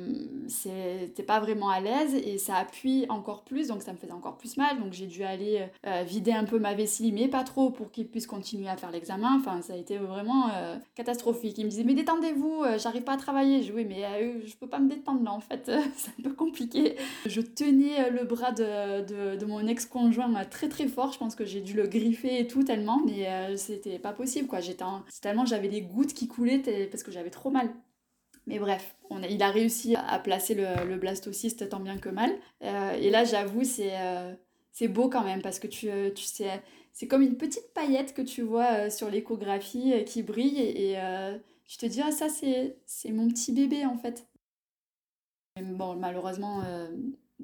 [0.49, 4.39] c'était pas vraiment à l'aise et ça appuie encore plus, donc ça me faisait encore
[4.39, 4.81] plus mal.
[4.81, 8.09] Donc, j'ai dû aller euh, vider un peu ma vessie, mais pas trop pour qu'il
[8.09, 9.37] puisse continuer à faire l'examen.
[9.39, 11.59] Enfin, ça a été vraiment euh, catastrophique.
[11.59, 13.63] Il me disait, mais détendez-vous, euh, j'arrive pas à travailler.
[13.63, 16.97] Je oui, mais je peux pas me détendre là, en fait, c'est un peu compliqué.
[17.27, 21.13] Je tenais le bras de, de, de mon ex-conjoint très très fort.
[21.13, 24.61] Je pense que j'ai dû le griffer et tout tellement, mais c'était pas possible quoi.
[24.61, 24.85] J'étais
[25.21, 27.71] tellement j'avais des gouttes qui coulaient parce que j'avais trop mal.
[28.47, 32.33] Mais bref, on il a réussi à placer le, blastocyste tant bien que mal.
[32.63, 34.35] Euh, et là, j'avoue, c'est euh,
[34.89, 38.23] beau quand même parce que tu, euh, tu sais, c'est comme une petite paillette que
[38.23, 40.97] tu vois sur l'échographie qui brille et,
[41.67, 44.27] tu te dis, ah, ça, c'est mon petit bébé en fait.
[45.61, 46.63] bon, malheureusement,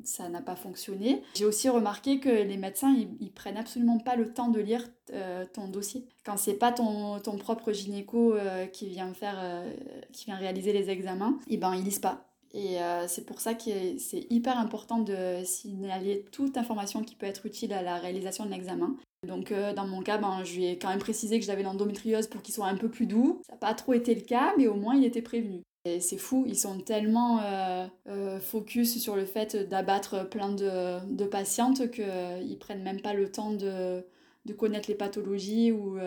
[0.05, 1.23] ça n'a pas fonctionné.
[1.35, 5.45] J'ai aussi remarqué que les médecins, ils, prennent absolument pas le temps de lire euh,
[5.53, 6.07] ton dossier.
[6.25, 9.73] Quand c'est pas ton, ton, propre gynéco euh, qui vient faire, euh,
[10.13, 12.25] qui vient réaliser les examens, et eh ben ils lisent pas.
[12.55, 17.45] Et c'est pour ça que c'est hyper important de signaler toute information qui peut être
[17.45, 18.97] utile à la réalisation de l'examen.
[19.27, 22.41] Donc dans mon cas, ben, je lui ai quand même précisé que j'avais l'endométriose pour
[22.41, 23.43] qu'il soit un peu plus doux.
[23.47, 25.63] Ça n'a pas trop été le cas, mais au moins il était prévenu.
[25.85, 31.25] C'est fou, ils sont tellement euh, euh, focus sur le fait d'abattre plein de, de
[31.25, 34.05] patientes qu'ils euh, prennent même pas le temps de,
[34.45, 35.99] de connaître les pathologies ou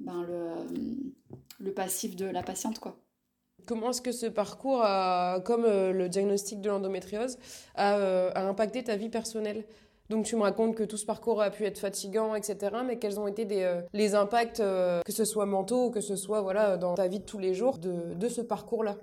[0.00, 0.66] ben le,
[1.60, 2.78] le, passif de la patiente.
[2.78, 2.98] quoi.
[3.66, 7.38] Comment est-ce que ce parcours, a, comme le diagnostic de l'endométriose,
[7.76, 7.94] a,
[8.34, 9.64] a, impacté ta vie personnelle?
[10.10, 12.76] Donc tu me racontes que tout ce parcours a pu être fatigant, etc.
[12.86, 16.76] Mais quels ont été des, les impacts, que ce soit mentaux, que ce soit voilà
[16.76, 18.96] dans ta vie de tous les jours, de, ce parcours-là?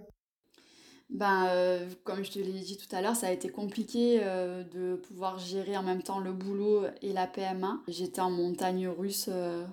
[1.11, 4.63] Ben, euh, comme je te l'ai dit tout à l'heure, ça a été compliqué euh,
[4.63, 7.81] de pouvoir gérer en même temps le boulot et la PMA.
[7.89, 9.65] J'étais en montagne russe euh,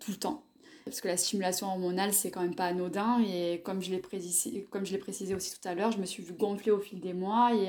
[0.00, 0.44] tout le temps.
[0.86, 3.22] Parce que la stimulation hormonale, c'est quand même pas anodin.
[3.22, 6.06] Et comme je l'ai précisé, comme je l'ai précisé aussi tout à l'heure, je me
[6.06, 7.52] suis vue gonfler au fil des mois.
[7.54, 7.68] Et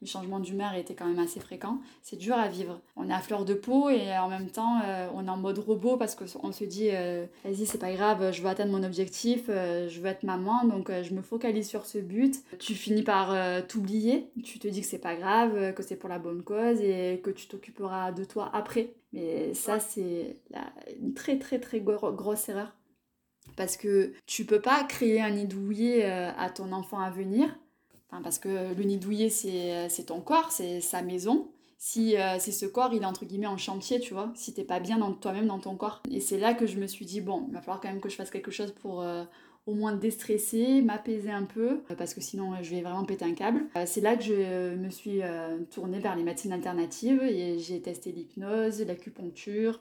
[0.00, 1.80] les changements d'humeur étaient quand même assez fréquents.
[2.02, 2.80] C'est dur à vivre.
[2.96, 5.58] On est à fleur de peau et en même temps, euh, on est en mode
[5.58, 9.46] robot parce qu'on se dit, euh, vas-y, c'est pas grave, je veux atteindre mon objectif,
[9.48, 12.36] euh, je veux être maman, donc je me focalise sur ce but.
[12.58, 13.34] Tu finis par
[13.66, 17.20] t'oublier, tu te dis que c'est pas grave, que c'est pour la bonne cause et
[17.22, 18.94] que tu t'occuperas de toi après.
[19.12, 20.36] Mais ça, c'est
[21.00, 22.72] une très très très grosse erreur.
[23.56, 27.48] Parce que tu peux pas créer un nid à ton enfant à venir
[28.22, 31.48] parce que le nid douillet, c'est ton corps, c'est sa maison.
[31.80, 34.64] Si euh, c'est ce corps, il est entre guillemets en chantier, tu vois, si t'es
[34.64, 36.02] pas bien toi-même dans ton corps.
[36.10, 38.08] Et c'est là que je me suis dit, bon, il va falloir quand même que
[38.08, 39.24] je fasse quelque chose pour euh,
[39.66, 43.34] au moins déstresser, m'apaiser un peu, euh, parce que sinon je vais vraiment péter un
[43.34, 43.66] câble.
[43.86, 45.20] c'est là que je me suis
[45.70, 49.78] tournée vers les médecines alternatives et j'ai testé l'hypnose, l'acupuncture,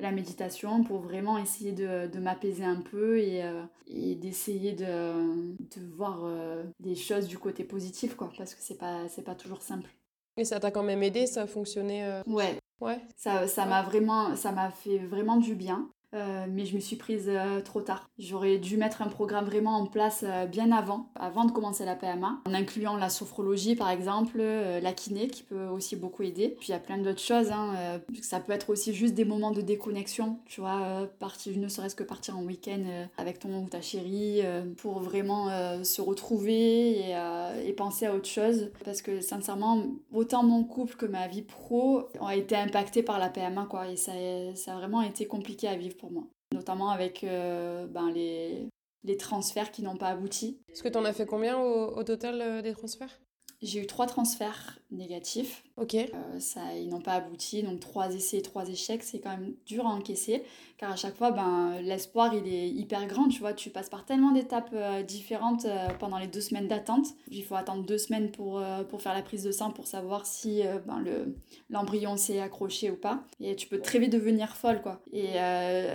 [0.00, 5.52] la méditation pour vraiment essayer de, de m'apaiser un peu et, euh, et d'essayer de,
[5.58, 9.34] de voir euh, des choses du côté positif, quoi, parce que c'est pas, c'est pas
[9.34, 9.90] toujours simple.
[10.36, 12.56] Et ça t'a quand même aidé, ça a fonctionné euh Ouais.
[12.80, 12.98] Ouais.
[13.16, 15.90] Ça, ça m'a vraiment, ça m'a fait vraiment du bien.
[16.14, 18.10] Euh, mais je me suis prise euh, trop tard.
[18.18, 21.94] J'aurais dû mettre un programme vraiment en place euh, bien avant, avant de commencer la
[21.94, 26.56] PMA, en incluant la sophrologie par exemple, la kiné qui peut aussi beaucoup aider.
[26.58, 27.50] Puis il y a plein d'autres choses.
[27.52, 31.94] Hein, ça peut être aussi juste des moments de déconnexion, tu vois, partir, ne serait-ce
[31.94, 32.82] que partir en week-end
[33.16, 34.42] avec ton ou ta chérie
[34.78, 35.48] pour vraiment
[35.82, 38.70] se retrouver et, penser à autre chose.
[38.84, 43.28] Parce que sincèrement, autant mon couple que ma vie pro ont été impactés par la
[43.28, 43.88] PMA, quoi.
[43.88, 44.12] Et ça,
[44.54, 46.24] ça a vraiment été compliqué à vivre pour moi.
[46.52, 48.68] Notamment avec euh, ben, les,
[49.04, 50.58] les transferts qui n'ont pas abouti.
[50.68, 53.20] Est-ce que tu en as fait combien au, au total euh, des transferts?
[53.62, 55.62] J'ai eu trois transferts négatifs.
[55.80, 55.94] Ok.
[55.94, 56.08] Euh,
[56.40, 59.90] ça, ils n'ont pas abouti, donc trois essais trois échecs, c'est quand même dur à
[59.90, 60.42] encaisser,
[60.76, 64.04] car à chaque fois, ben, l'espoir, il est hyper grand, tu vois, tu passes par
[64.04, 67.06] tellement d'étapes euh, différentes euh, pendant les deux semaines d'attente.
[67.30, 70.62] Il faut attendre deux semaines pour, pour faire la prise de sang, pour savoir si
[70.86, 71.34] ben, le,
[71.70, 73.22] l'embryon s'est accroché ou pas.
[73.40, 75.00] Et tu peux très vite devenir folle, quoi.
[75.12, 75.38] Et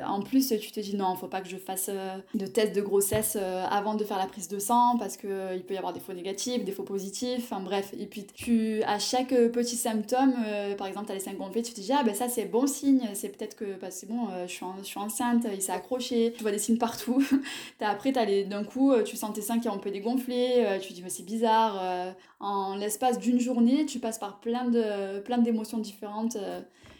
[0.06, 1.90] en plus, tu te dis, non, faut pas que je fasse
[2.34, 5.78] de test de grossesse avant de faire la prise de sang, parce qu'il peut y
[5.78, 7.94] avoir des faux négatifs, des faux positifs, enfin bref.
[8.00, 11.62] Et puis, tu, à chaque petit symptômes, euh, par exemple, tu as les seins gonflés,
[11.62, 14.28] tu te dis, ah ben ça c'est bon signe, c'est peut-être que bah, c'est bon,
[14.30, 17.24] euh, je, suis enceinte, il s'est accroché, tu vois des signes partout.
[17.82, 20.90] as, après, d'un coup, euh, tu sens tes seins qui ont un peu dégonflé, tu
[20.90, 22.16] te dis, mais c'est bizarre.
[22.40, 26.38] en l'espace d'une journée, tu passes par plein de plein d'émotions différentes.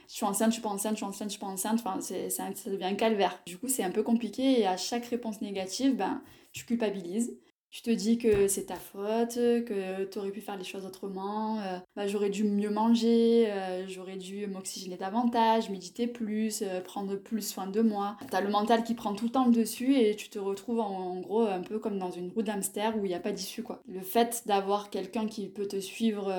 [0.08, 1.98] je suis enceinte, je suis pas enceinte, je suis enceinte, je suis pas enceinte, enfin,
[2.02, 3.40] c'est, ça devient un calvaire.
[3.46, 6.22] Du coup, c'est un peu compliqué et à chaque réponse négative, ben,
[6.54, 7.36] tu culpabilises
[7.76, 11.60] tu te dis que c'est ta faute, que tu aurais pu faire les choses autrement,
[11.60, 17.18] euh, bah, j'aurais dû mieux manger, euh, j'aurais dû m'oxygéner davantage, méditer plus, euh, prendre
[17.18, 18.16] plus soin de moi.
[18.32, 21.20] T'as le mental qui prend tout le temps le dessus et tu te retrouves en,
[21.20, 23.82] gros un peu comme dans une roue d'hamster où il n'y a pas d'issue quoi.
[23.90, 26.34] Le fait d'avoir quelqu'un qui peut te suivre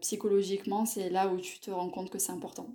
[0.00, 2.66] psychologiquement, c'est là où tu te rends compte que c'est important.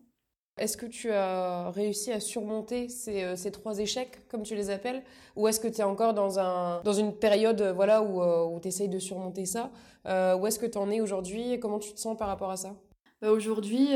[0.58, 4.70] Est-ce que tu as réussi à surmonter ces, euh, ces, trois échecs, comme tu les
[4.70, 5.02] appelles?
[5.36, 8.46] Ou est-ce que tu es encore dans, un, dans une période euh, voilà, où, euh,
[8.46, 9.72] où tu essayes de surmonter ça?
[10.06, 12.58] Où est-ce que tu en es aujourd'hui et comment tu te sens par rapport à
[12.58, 12.76] ça?
[13.22, 13.88] Bah, Aujourd'hui,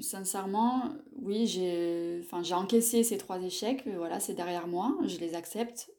[0.00, 0.84] sincèrement,
[1.20, 3.84] oui, j'ai encaissé ces trois échecs.
[3.96, 5.90] Voilà, c'est derrière moi, je les accepte.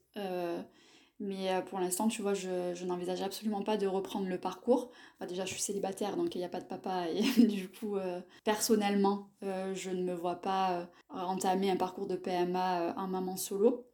[1.22, 4.90] Mais euh, pour l'instant, tu vois, je, je n'envisage absolument pas de reprendre le parcours.
[5.20, 7.06] Bah, déjà, je suis célibataire, donc il n'y a pas de papa.
[7.10, 12.16] Et du coup, euh, personnellement, euh, je ne me vois pas entamer un parcours de
[12.16, 13.86] PMA en maman solo.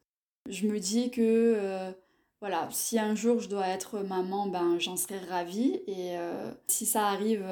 [0.48, 1.92] Je me dis que,
[2.40, 5.82] voilà, si un jour je dois être maman, ben, j'en serais ravie.
[5.86, 6.16] Et
[6.68, 7.44] si ça arrive,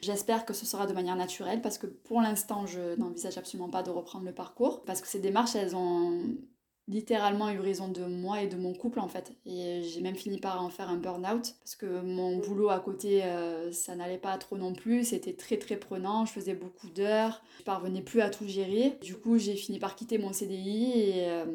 [0.00, 3.82] j'espère que ce sera de manière naturelle, parce que pour l'instant, je n'envisage absolument pas
[3.82, 4.84] de reprendre le parcours.
[4.84, 6.36] Parce que ces démarches, elles ont
[6.86, 9.32] littéralement eu raison de moi et de mon couple en fait.
[9.46, 13.24] Et j'ai même fini par en faire un burn-out parce que mon boulot à côté,
[13.24, 15.04] euh, ça n'allait pas trop non plus.
[15.04, 16.26] C'était très très prenant.
[16.26, 17.42] Je faisais beaucoup d'heures.
[17.58, 18.98] Je parvenais plus à tout gérer.
[19.02, 21.46] Du coup, j'ai fini par quitter mon CDI et euh,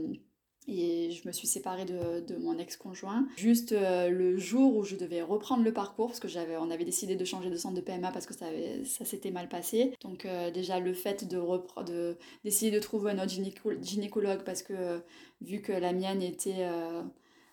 [0.70, 3.28] et je me suis séparée de, de mon ex-conjoint.
[3.38, 6.28] Juste euh, le jour où je devais reprendre le parcours, parce que
[6.60, 8.46] on avait décidé de changer de centre de PMA parce que ça,
[8.86, 9.94] ça s'était mal passé.
[10.02, 11.40] Donc euh, déjà le fait de,
[11.86, 13.34] de d'essayer de trouver un autre
[13.82, 15.02] gynécologue parce que
[15.42, 16.68] vu que la mienne était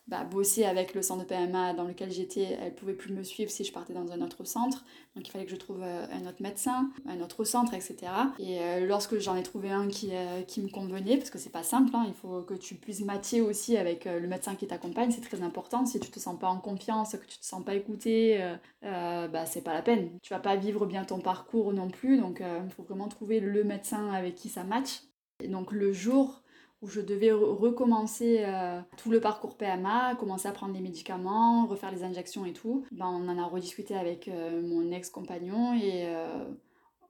[0.08, 3.50] bah, bosser avec le centre de PMA dans lequel j'étais, elle pouvait plus me suivre
[3.50, 4.84] si je partais dans un autre centre.
[5.16, 7.96] Donc il fallait que je trouve euh, un autre médecin, un autre centre, etc.
[8.38, 11.50] Et euh, lorsque j'en ai trouvé un qui, euh, qui me convenait, parce que c'est
[11.50, 15.10] pas simple, hein, il faut que tu puisses matcher aussi avec le médecin qui t'accompagne,
[15.10, 15.84] c'est très important.
[15.86, 18.38] Si tu te sens pas en confiance, que tu te sens pas écouté,
[18.82, 20.10] bah c'est pas la peine.
[20.22, 23.64] Tu vas pas vivre bien ton parcours non plus, donc il faut vraiment trouver le
[23.64, 25.02] médecin avec qui ça match.
[25.42, 26.42] Et donc le jour
[26.87, 31.90] où je devais recommencer euh, tout le parcours PMA, commencer à prendre les médicaments, refaire
[31.90, 32.87] les injections et tout.
[32.92, 36.44] Ben, on en a rediscuté avec euh, mon ex-compagnon et euh,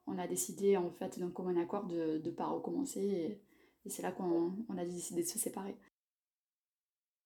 [0.06, 3.42] on a décidé en fait d'un commun accord de ne pas recommencer et,
[3.88, 5.76] c'est là qu'on a décidé de se séparer.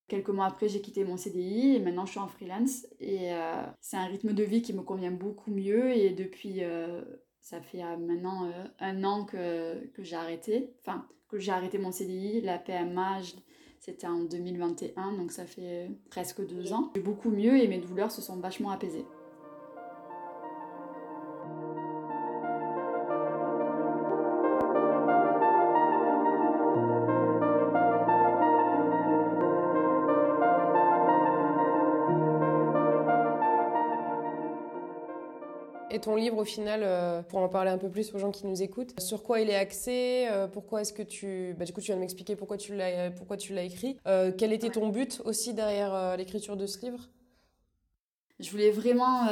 [0.08, 3.30] Quelques mois après, j'ai quitté mon CDI et maintenant je suis en freelance et
[3.80, 6.60] c'est un rythme de vie qui me convient beaucoup mieux et depuis
[7.40, 10.72] ça fait maintenant un an que, que j'ai arrêté.
[10.80, 12.40] Enfin, que j'ai arrêté mon CDI.
[12.40, 13.20] La PMA,
[13.78, 16.90] c'était en 2021, donc ça fait presque deux ans.
[16.94, 19.06] J'ai beaucoup mieux et mes douleurs se sont vachement apaisées.
[36.00, 38.46] Et ton livre, au final, euh, pour en parler un peu plus aux gens qui
[38.46, 41.54] nous écoutent, sur quoi il est axé euh, Pourquoi est-ce que tu...
[41.58, 43.98] Bah, du coup, tu viens de m'expliquer pourquoi tu l'as, pourquoi tu l'as écrit.
[44.06, 47.10] Euh, quel était ton but aussi derrière l'écriture de ce livre?
[48.38, 49.26] Je voulais vraiment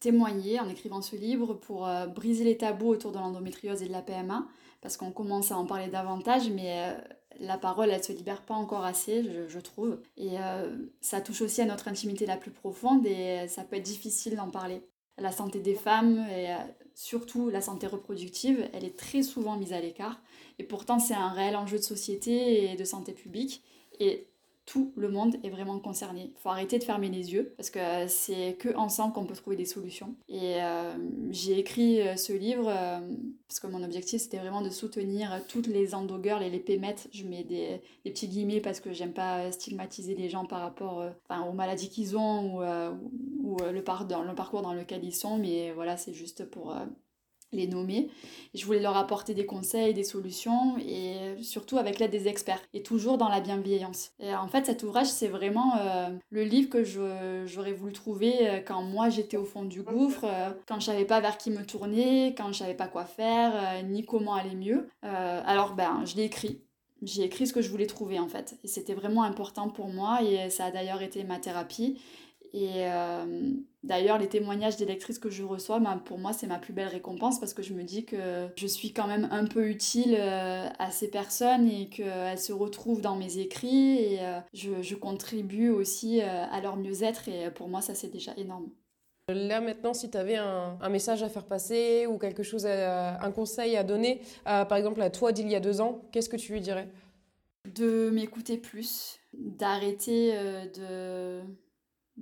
[0.00, 4.02] témoigner en écrivant ce livre pour briser les tabous autour de l'endométriose et de la
[4.02, 4.46] PMA,
[4.82, 6.94] parce qu'on commence à en parler davantage, mais
[7.40, 9.98] la parole, elle se libère pas encore assez, je trouve.
[10.18, 10.32] Et
[11.00, 14.50] ça touche aussi à notre intimité la plus profonde et ça peut être difficile d'en
[14.50, 14.82] parler
[15.18, 16.58] la santé des femmes et euh,
[16.94, 20.20] surtout la santé reproductive, elle est très souvent mise à l'écart.
[20.58, 23.62] Et pourtant, c'est un réel enjeu de société et de santé publique.
[24.72, 26.32] Tout le monde est vraiment concerné.
[26.34, 29.54] Il faut arrêter de fermer les yeux parce que c'est que ensemble qu'on peut trouver
[29.54, 30.14] des solutions.
[30.30, 30.94] Et euh,
[31.30, 32.98] j'ai écrit euh, ce livre euh,
[33.46, 37.10] parce que mon objectif c'était vraiment de soutenir toutes les endogirls et les pémettes.
[37.12, 41.04] Je mets des, petits guillemets parce que j'aime pas stigmatiser les gens par rapport
[41.46, 42.62] aux maladies qu'ils ont
[43.42, 45.36] ou, le parcours dans lequel ils sont.
[45.36, 46.74] Mais voilà, c'est juste pour
[47.52, 48.08] les nommer.
[48.54, 52.82] Je voulais leur apporter des conseils, des solutions et surtout avec l'aide des experts et
[52.82, 54.12] toujours dans la bienveillance.
[54.20, 58.60] Et en fait, cet ouvrage, c'est vraiment euh, le livre que j'aurais voulu trouver euh,
[58.60, 61.64] quand moi j'étais au fond du gouffre, euh, quand je savais pas vers qui me
[61.64, 64.88] tourner, quand je savais pas quoi faire, ni comment aller mieux.
[65.02, 66.60] alors, ben, je l'ai écrit.
[67.02, 68.56] J'ai écrit ce que je voulais trouver en fait.
[68.62, 71.98] Et c'était vraiment important pour moi et ça a d'ailleurs été ma thérapie.
[72.54, 76.58] Et euh, d'ailleurs, les témoignages des lectrices que je reçois, ben, pour moi, c'est ma
[76.58, 79.68] plus belle récompense parce que je me dis que je suis quand même un peu
[79.68, 84.82] utile euh, à ces personnes et qu'elles se retrouvent dans mes écrits et euh, je,
[84.82, 88.68] je, contribue aussi à leur mieux-être et pour moi, ça, c'est déjà énorme.
[89.28, 93.30] Là maintenant, si tu avais un, un, message à faire passer ou quelque chose, un
[93.30, 96.52] conseil à donner, par exemple à toi d'il y a deux ans, qu'est-ce que tu
[96.52, 96.88] lui dirais?
[97.74, 100.34] De m'écouter plus, d'arrêter
[100.74, 101.40] de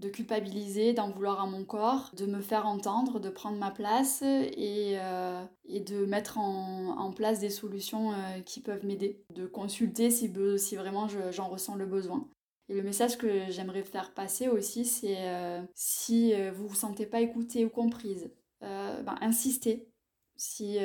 [0.00, 4.22] de culpabiliser, d'en vouloir à mon corps, de me faire entendre, de prendre ma place
[4.22, 10.10] et, euh, et de mettre en, place des solutions euh, qui peuvent m'aider, de consulter
[10.10, 12.28] si, si vraiment j'en ressens le besoin.
[12.68, 17.20] Et le message que j'aimerais faire passer aussi, c'est euh, si vous vous sentez pas
[17.20, 19.88] écoutée ou comprise, ben, insistez.
[20.36, 20.78] Si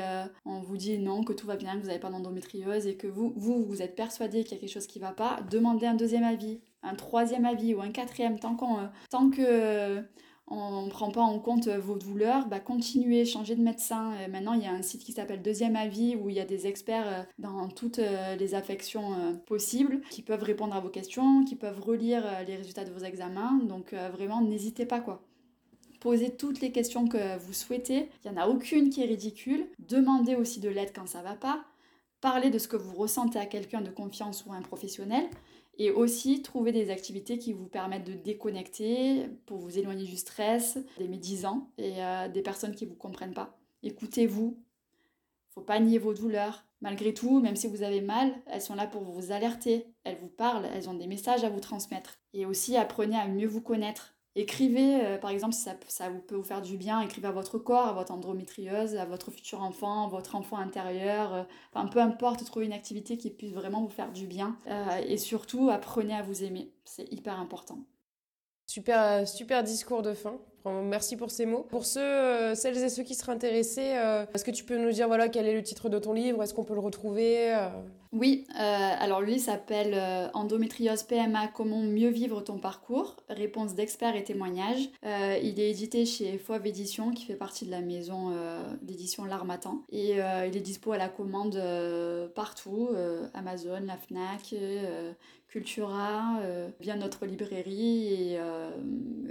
[0.44, 3.08] on vous dit non, que tout va bien, que vous n'avez pas d'endométriose et que
[3.08, 5.86] vous, vous, vous êtes persuadé qu'il y a quelque chose qui ne va pas, demandez
[5.86, 10.02] un deuxième avis, un troisième avis ou un quatrième, tant, qu'on, euh, tant que euh,
[10.48, 14.12] on ne prend pas en compte euh, vos douleurs, bah continuez, changez de médecin.
[14.30, 16.68] maintenant, il y a un site qui s'appelle Deuxième Avis où il y a des
[16.68, 18.00] experts dans toutes
[18.40, 22.92] les affections possibles qui peuvent répondre à vos questions, qui peuvent relire les résultats de
[22.92, 23.60] vos examens.
[23.64, 25.24] Donc vraiment, n'hésitez pas quoi.
[26.00, 28.10] Posez toutes les questions que vous souhaitez.
[28.24, 29.66] Il n'y en a aucune qui est ridicule.
[29.80, 31.66] Demandez aussi de l'aide quand ça va pas.
[32.22, 35.26] Parlez de ce que vous ressentez à quelqu'un de confiance ou un professionnel.
[35.78, 40.78] Et aussi trouver des activités qui vous permettent de déconnecter pour vous éloigner du stress,
[40.98, 43.58] des médisants et euh, des personnes qui ne vous comprennent pas.
[43.84, 44.58] Écoutez-vous.
[45.50, 46.66] Faut pas nier vos douleurs.
[46.82, 49.86] Malgré tout, même si vous avez mal, elles sont là pour vous alerter.
[50.04, 52.20] Elles vous parlent, elles ont des messages à vous transmettre.
[52.34, 54.15] Et aussi apprenez à mieux vous connaître.
[54.38, 57.58] Écrivez, euh, par exemple, si ça, ça, peut vous faire du bien, écrivez à votre
[57.58, 61.44] corps, à votre endométriose, à votre futur enfant, votre enfant intérieur, euh,
[61.74, 64.58] enfin peu importe, trouvez une activité qui puisse vraiment vous faire du bien.
[64.68, 67.80] Euh, et surtout, apprenez à vous aimer, c'est hyper important.
[68.68, 70.40] Super, super discours de fin.
[70.72, 71.66] Merci pour ces mots.
[71.70, 74.92] Pour ceux, euh, celles et ceux qui seraient intéressés, euh, est-ce que tu peux nous
[74.92, 76.42] dire voilà quel est le titre de ton livre?
[76.42, 77.70] Est-ce qu'on peut le retrouver euh?
[78.12, 83.18] Oui, alors lui s'appelle Endométriose PMA Comment mieux vivre ton parcours?
[83.28, 84.90] Réponse d'experts et témoignages.
[85.04, 88.32] il est édité chez Fauve Édition qui fait partie de la maison
[88.82, 91.62] d'édition L'Armatan et il est dispo à la commande
[92.36, 92.88] partout
[93.34, 94.56] Amazon, la Fnac.
[95.56, 96.42] Cultura,
[96.82, 98.40] bien notre librairie et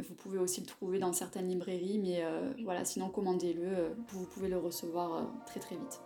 [0.02, 4.26] vous pouvez aussi le trouver dans certaines librairies, mais euh, voilà, sinon commandez-le, euh, vous
[4.26, 6.00] pouvez le recevoir euh, très très vite.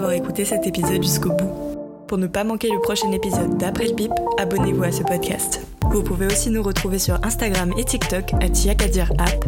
[0.00, 2.06] D'avoir écouté cet épisode jusqu'au bout.
[2.08, 5.60] Pour ne pas manquer le prochain épisode d'Après le Bip, abonnez-vous à ce podcast.
[5.90, 9.44] Vous pouvez aussi nous retrouver sur Instagram et TikTok à Yakadir App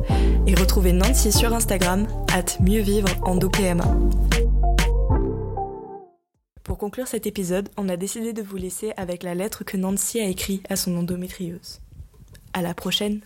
[0.47, 3.97] et retrouver Nancy sur Instagram at mieux vivre en PMA.
[6.65, 10.21] Pour conclure cet épisode, on a décidé de vous laisser avec la lettre que Nancy
[10.21, 11.81] a écrite à son endométriose.
[12.53, 13.23] À la prochaine!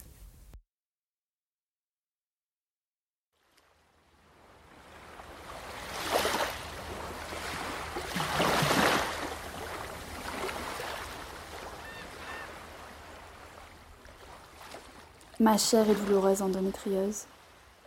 [15.47, 17.27] Ma chère et douloureuse endométrieuse,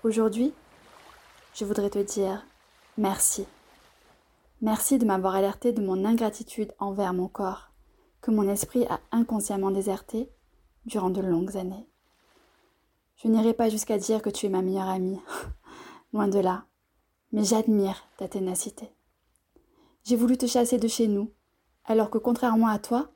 [0.06, 0.54] aujourd'hui,
[1.54, 2.46] je voudrais te dire
[2.98, 3.46] merci.
[4.62, 7.74] Merci de m'avoir alerté de mon ingratitude envers mon corps,
[8.22, 10.30] que mon esprit a inconsciemment déserté
[10.86, 11.90] durant de longues années.
[13.18, 15.20] Je n'irai pas jusqu'à dire que tu es ma meilleure amie,
[16.14, 16.64] loin de là,
[17.34, 18.90] mais j'admire ta ténacité.
[20.06, 21.34] J'ai voulu te chasser de chez nous,
[21.84, 23.12] alors que contrairement à toi,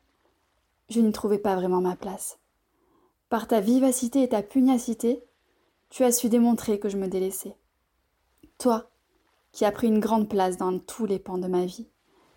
[0.90, 2.40] je n'y trouvais pas vraiment ma place.
[3.30, 5.24] Par ta vivacité et ta pugnacité,
[5.90, 7.56] tu as su démontrer que je me délaissais.
[8.58, 8.90] Toi,
[9.52, 11.88] qui as pris une grande place dans tous les pans de ma vie,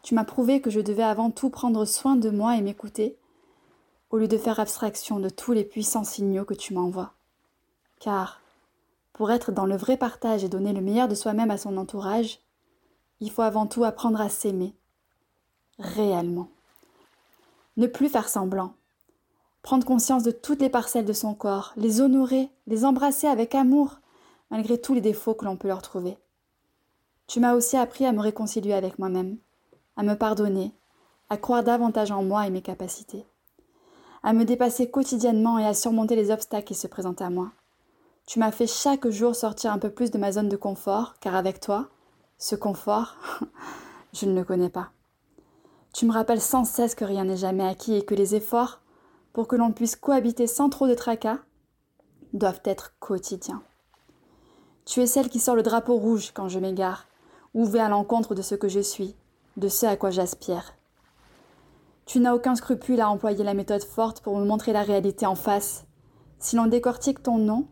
[0.02, 3.16] tu m'as prouvé que je devais avant tout prendre soin de moi et m'écouter,
[4.10, 7.12] au lieu de faire abstraction de tous les puissants signaux que tu m'envoies.
[7.98, 8.40] Car,
[9.12, 12.40] pour être dans le vrai partage et donner le meilleur de soi-même à son entourage,
[13.20, 14.74] il faut avant tout apprendre à s'aimer,
[15.78, 16.48] réellement.
[17.76, 18.74] Ne plus faire semblant,
[19.66, 23.98] prendre conscience de toutes les parcelles de son corps, les honorer, les embrasser avec amour,
[24.48, 26.18] malgré tous les défauts que l'on peut leur trouver.
[27.26, 29.38] Tu m'as aussi appris à me réconcilier avec moi-même,
[29.96, 30.72] à me pardonner,
[31.30, 33.26] à croire davantage en moi et mes capacités,
[34.22, 37.50] à me dépasser quotidiennement et à surmonter les obstacles qui se présentent à moi.
[38.24, 41.34] Tu m'as fait chaque jour sortir un peu plus de ma zone de confort, car
[41.34, 41.88] avec toi,
[42.38, 43.16] ce confort,
[44.12, 44.90] je ne le connais pas.
[45.92, 48.80] Tu me rappelles sans cesse que rien n'est jamais acquis et que les efforts,
[49.36, 51.40] pour que l'on puisse cohabiter sans trop de tracas,
[52.32, 53.62] doivent être quotidiens.
[54.86, 57.06] Tu es celle qui sort le drapeau rouge quand je m'égare,
[57.52, 59.14] ou vais à l'encontre de ce que je suis,
[59.58, 60.72] de ce à quoi j'aspire.
[62.06, 65.34] Tu n'as aucun scrupule à employer la méthode forte pour me montrer la réalité en
[65.34, 65.84] face.
[66.38, 67.68] Si l'on décortique ton nom,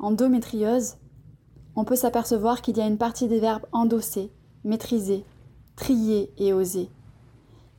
[0.00, 0.96] endométriose,
[1.76, 4.32] on peut s'apercevoir qu'il y a une partie des verbes endosser,
[4.64, 5.24] maîtriser,
[5.76, 6.90] trier et oser.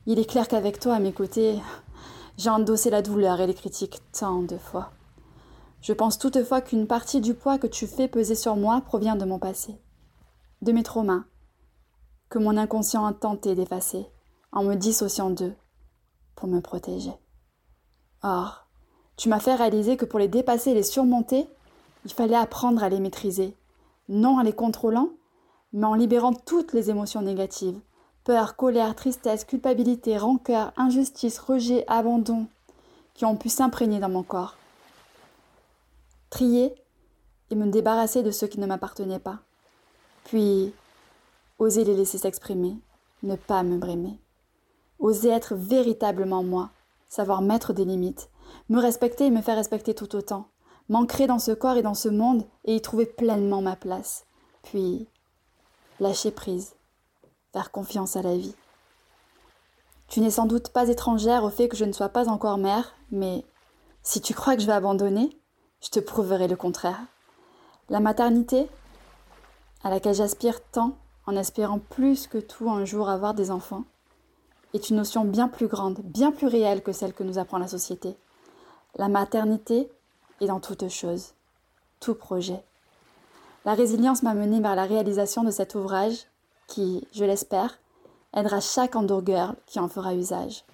[0.06, 1.60] Il est clair qu'avec toi à mes côtés,
[2.36, 4.92] j'ai endossé la douleur et les critiques tant de fois.
[5.80, 9.24] Je pense toutefois qu'une partie du poids que tu fais peser sur moi provient de
[9.24, 9.80] mon passé,
[10.62, 11.24] de mes traumas,
[12.28, 14.06] que mon inconscient a tenté d'effacer
[14.52, 15.54] en me dissociant d'eux
[16.36, 17.12] pour me protéger.
[18.22, 18.68] Or,
[19.16, 21.48] tu m'as fait réaliser que pour les dépasser et les surmonter,
[22.04, 23.56] il fallait apprendre à les maîtriser,
[24.08, 25.10] non en les contrôlant,
[25.72, 27.80] mais en libérant toutes les émotions négatives
[28.24, 32.46] peur, colère, tristesse, culpabilité, rancœur, injustice, rejet, abandon,
[33.14, 34.56] qui ont pu s'imprégner dans mon corps.
[36.30, 36.74] Trier
[37.50, 39.40] et me débarrasser de ceux qui ne m'appartenaient pas.
[40.24, 40.72] Puis,
[41.58, 42.76] oser les laisser s'exprimer,
[43.22, 44.18] ne pas me brémer.
[44.98, 46.70] Oser être véritablement moi,
[47.08, 48.30] savoir mettre des limites,
[48.68, 50.46] me respecter et me faire respecter tout autant,
[50.88, 54.24] m'ancrer dans ce corps et dans ce monde et y trouver pleinement ma place.
[54.62, 55.06] Puis,
[56.00, 56.74] lâcher prise
[57.52, 58.54] faire confiance à la vie.
[60.08, 62.94] Tu n'es sans doute pas étrangère au fait que je ne sois pas encore mère,
[63.10, 63.44] mais
[64.02, 65.30] si tu crois que je vais abandonner,
[65.82, 67.00] je te prouverai le contraire.
[67.88, 68.68] La maternité,
[69.84, 70.96] à laquelle j'aspire tant
[71.26, 73.84] en espérant plus que tout un jour avoir des enfants,
[74.74, 77.68] est une notion bien plus grande, bien plus réelle que celle que nous apprend la
[77.68, 78.16] société.
[78.96, 79.90] La maternité
[80.40, 81.34] est dans toute chose,
[82.00, 82.62] tout projet.
[83.64, 86.26] La résilience m'a menée vers la réalisation de cet ouvrage
[86.66, 87.78] qui, je l'espère,
[88.34, 90.64] aidera chaque endurgirl qui en fera usage.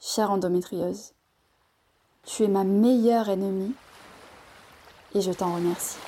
[0.00, 1.12] Chère endométriose,
[2.24, 3.74] tu es ma meilleure ennemie
[5.14, 5.98] et je t'en remercie.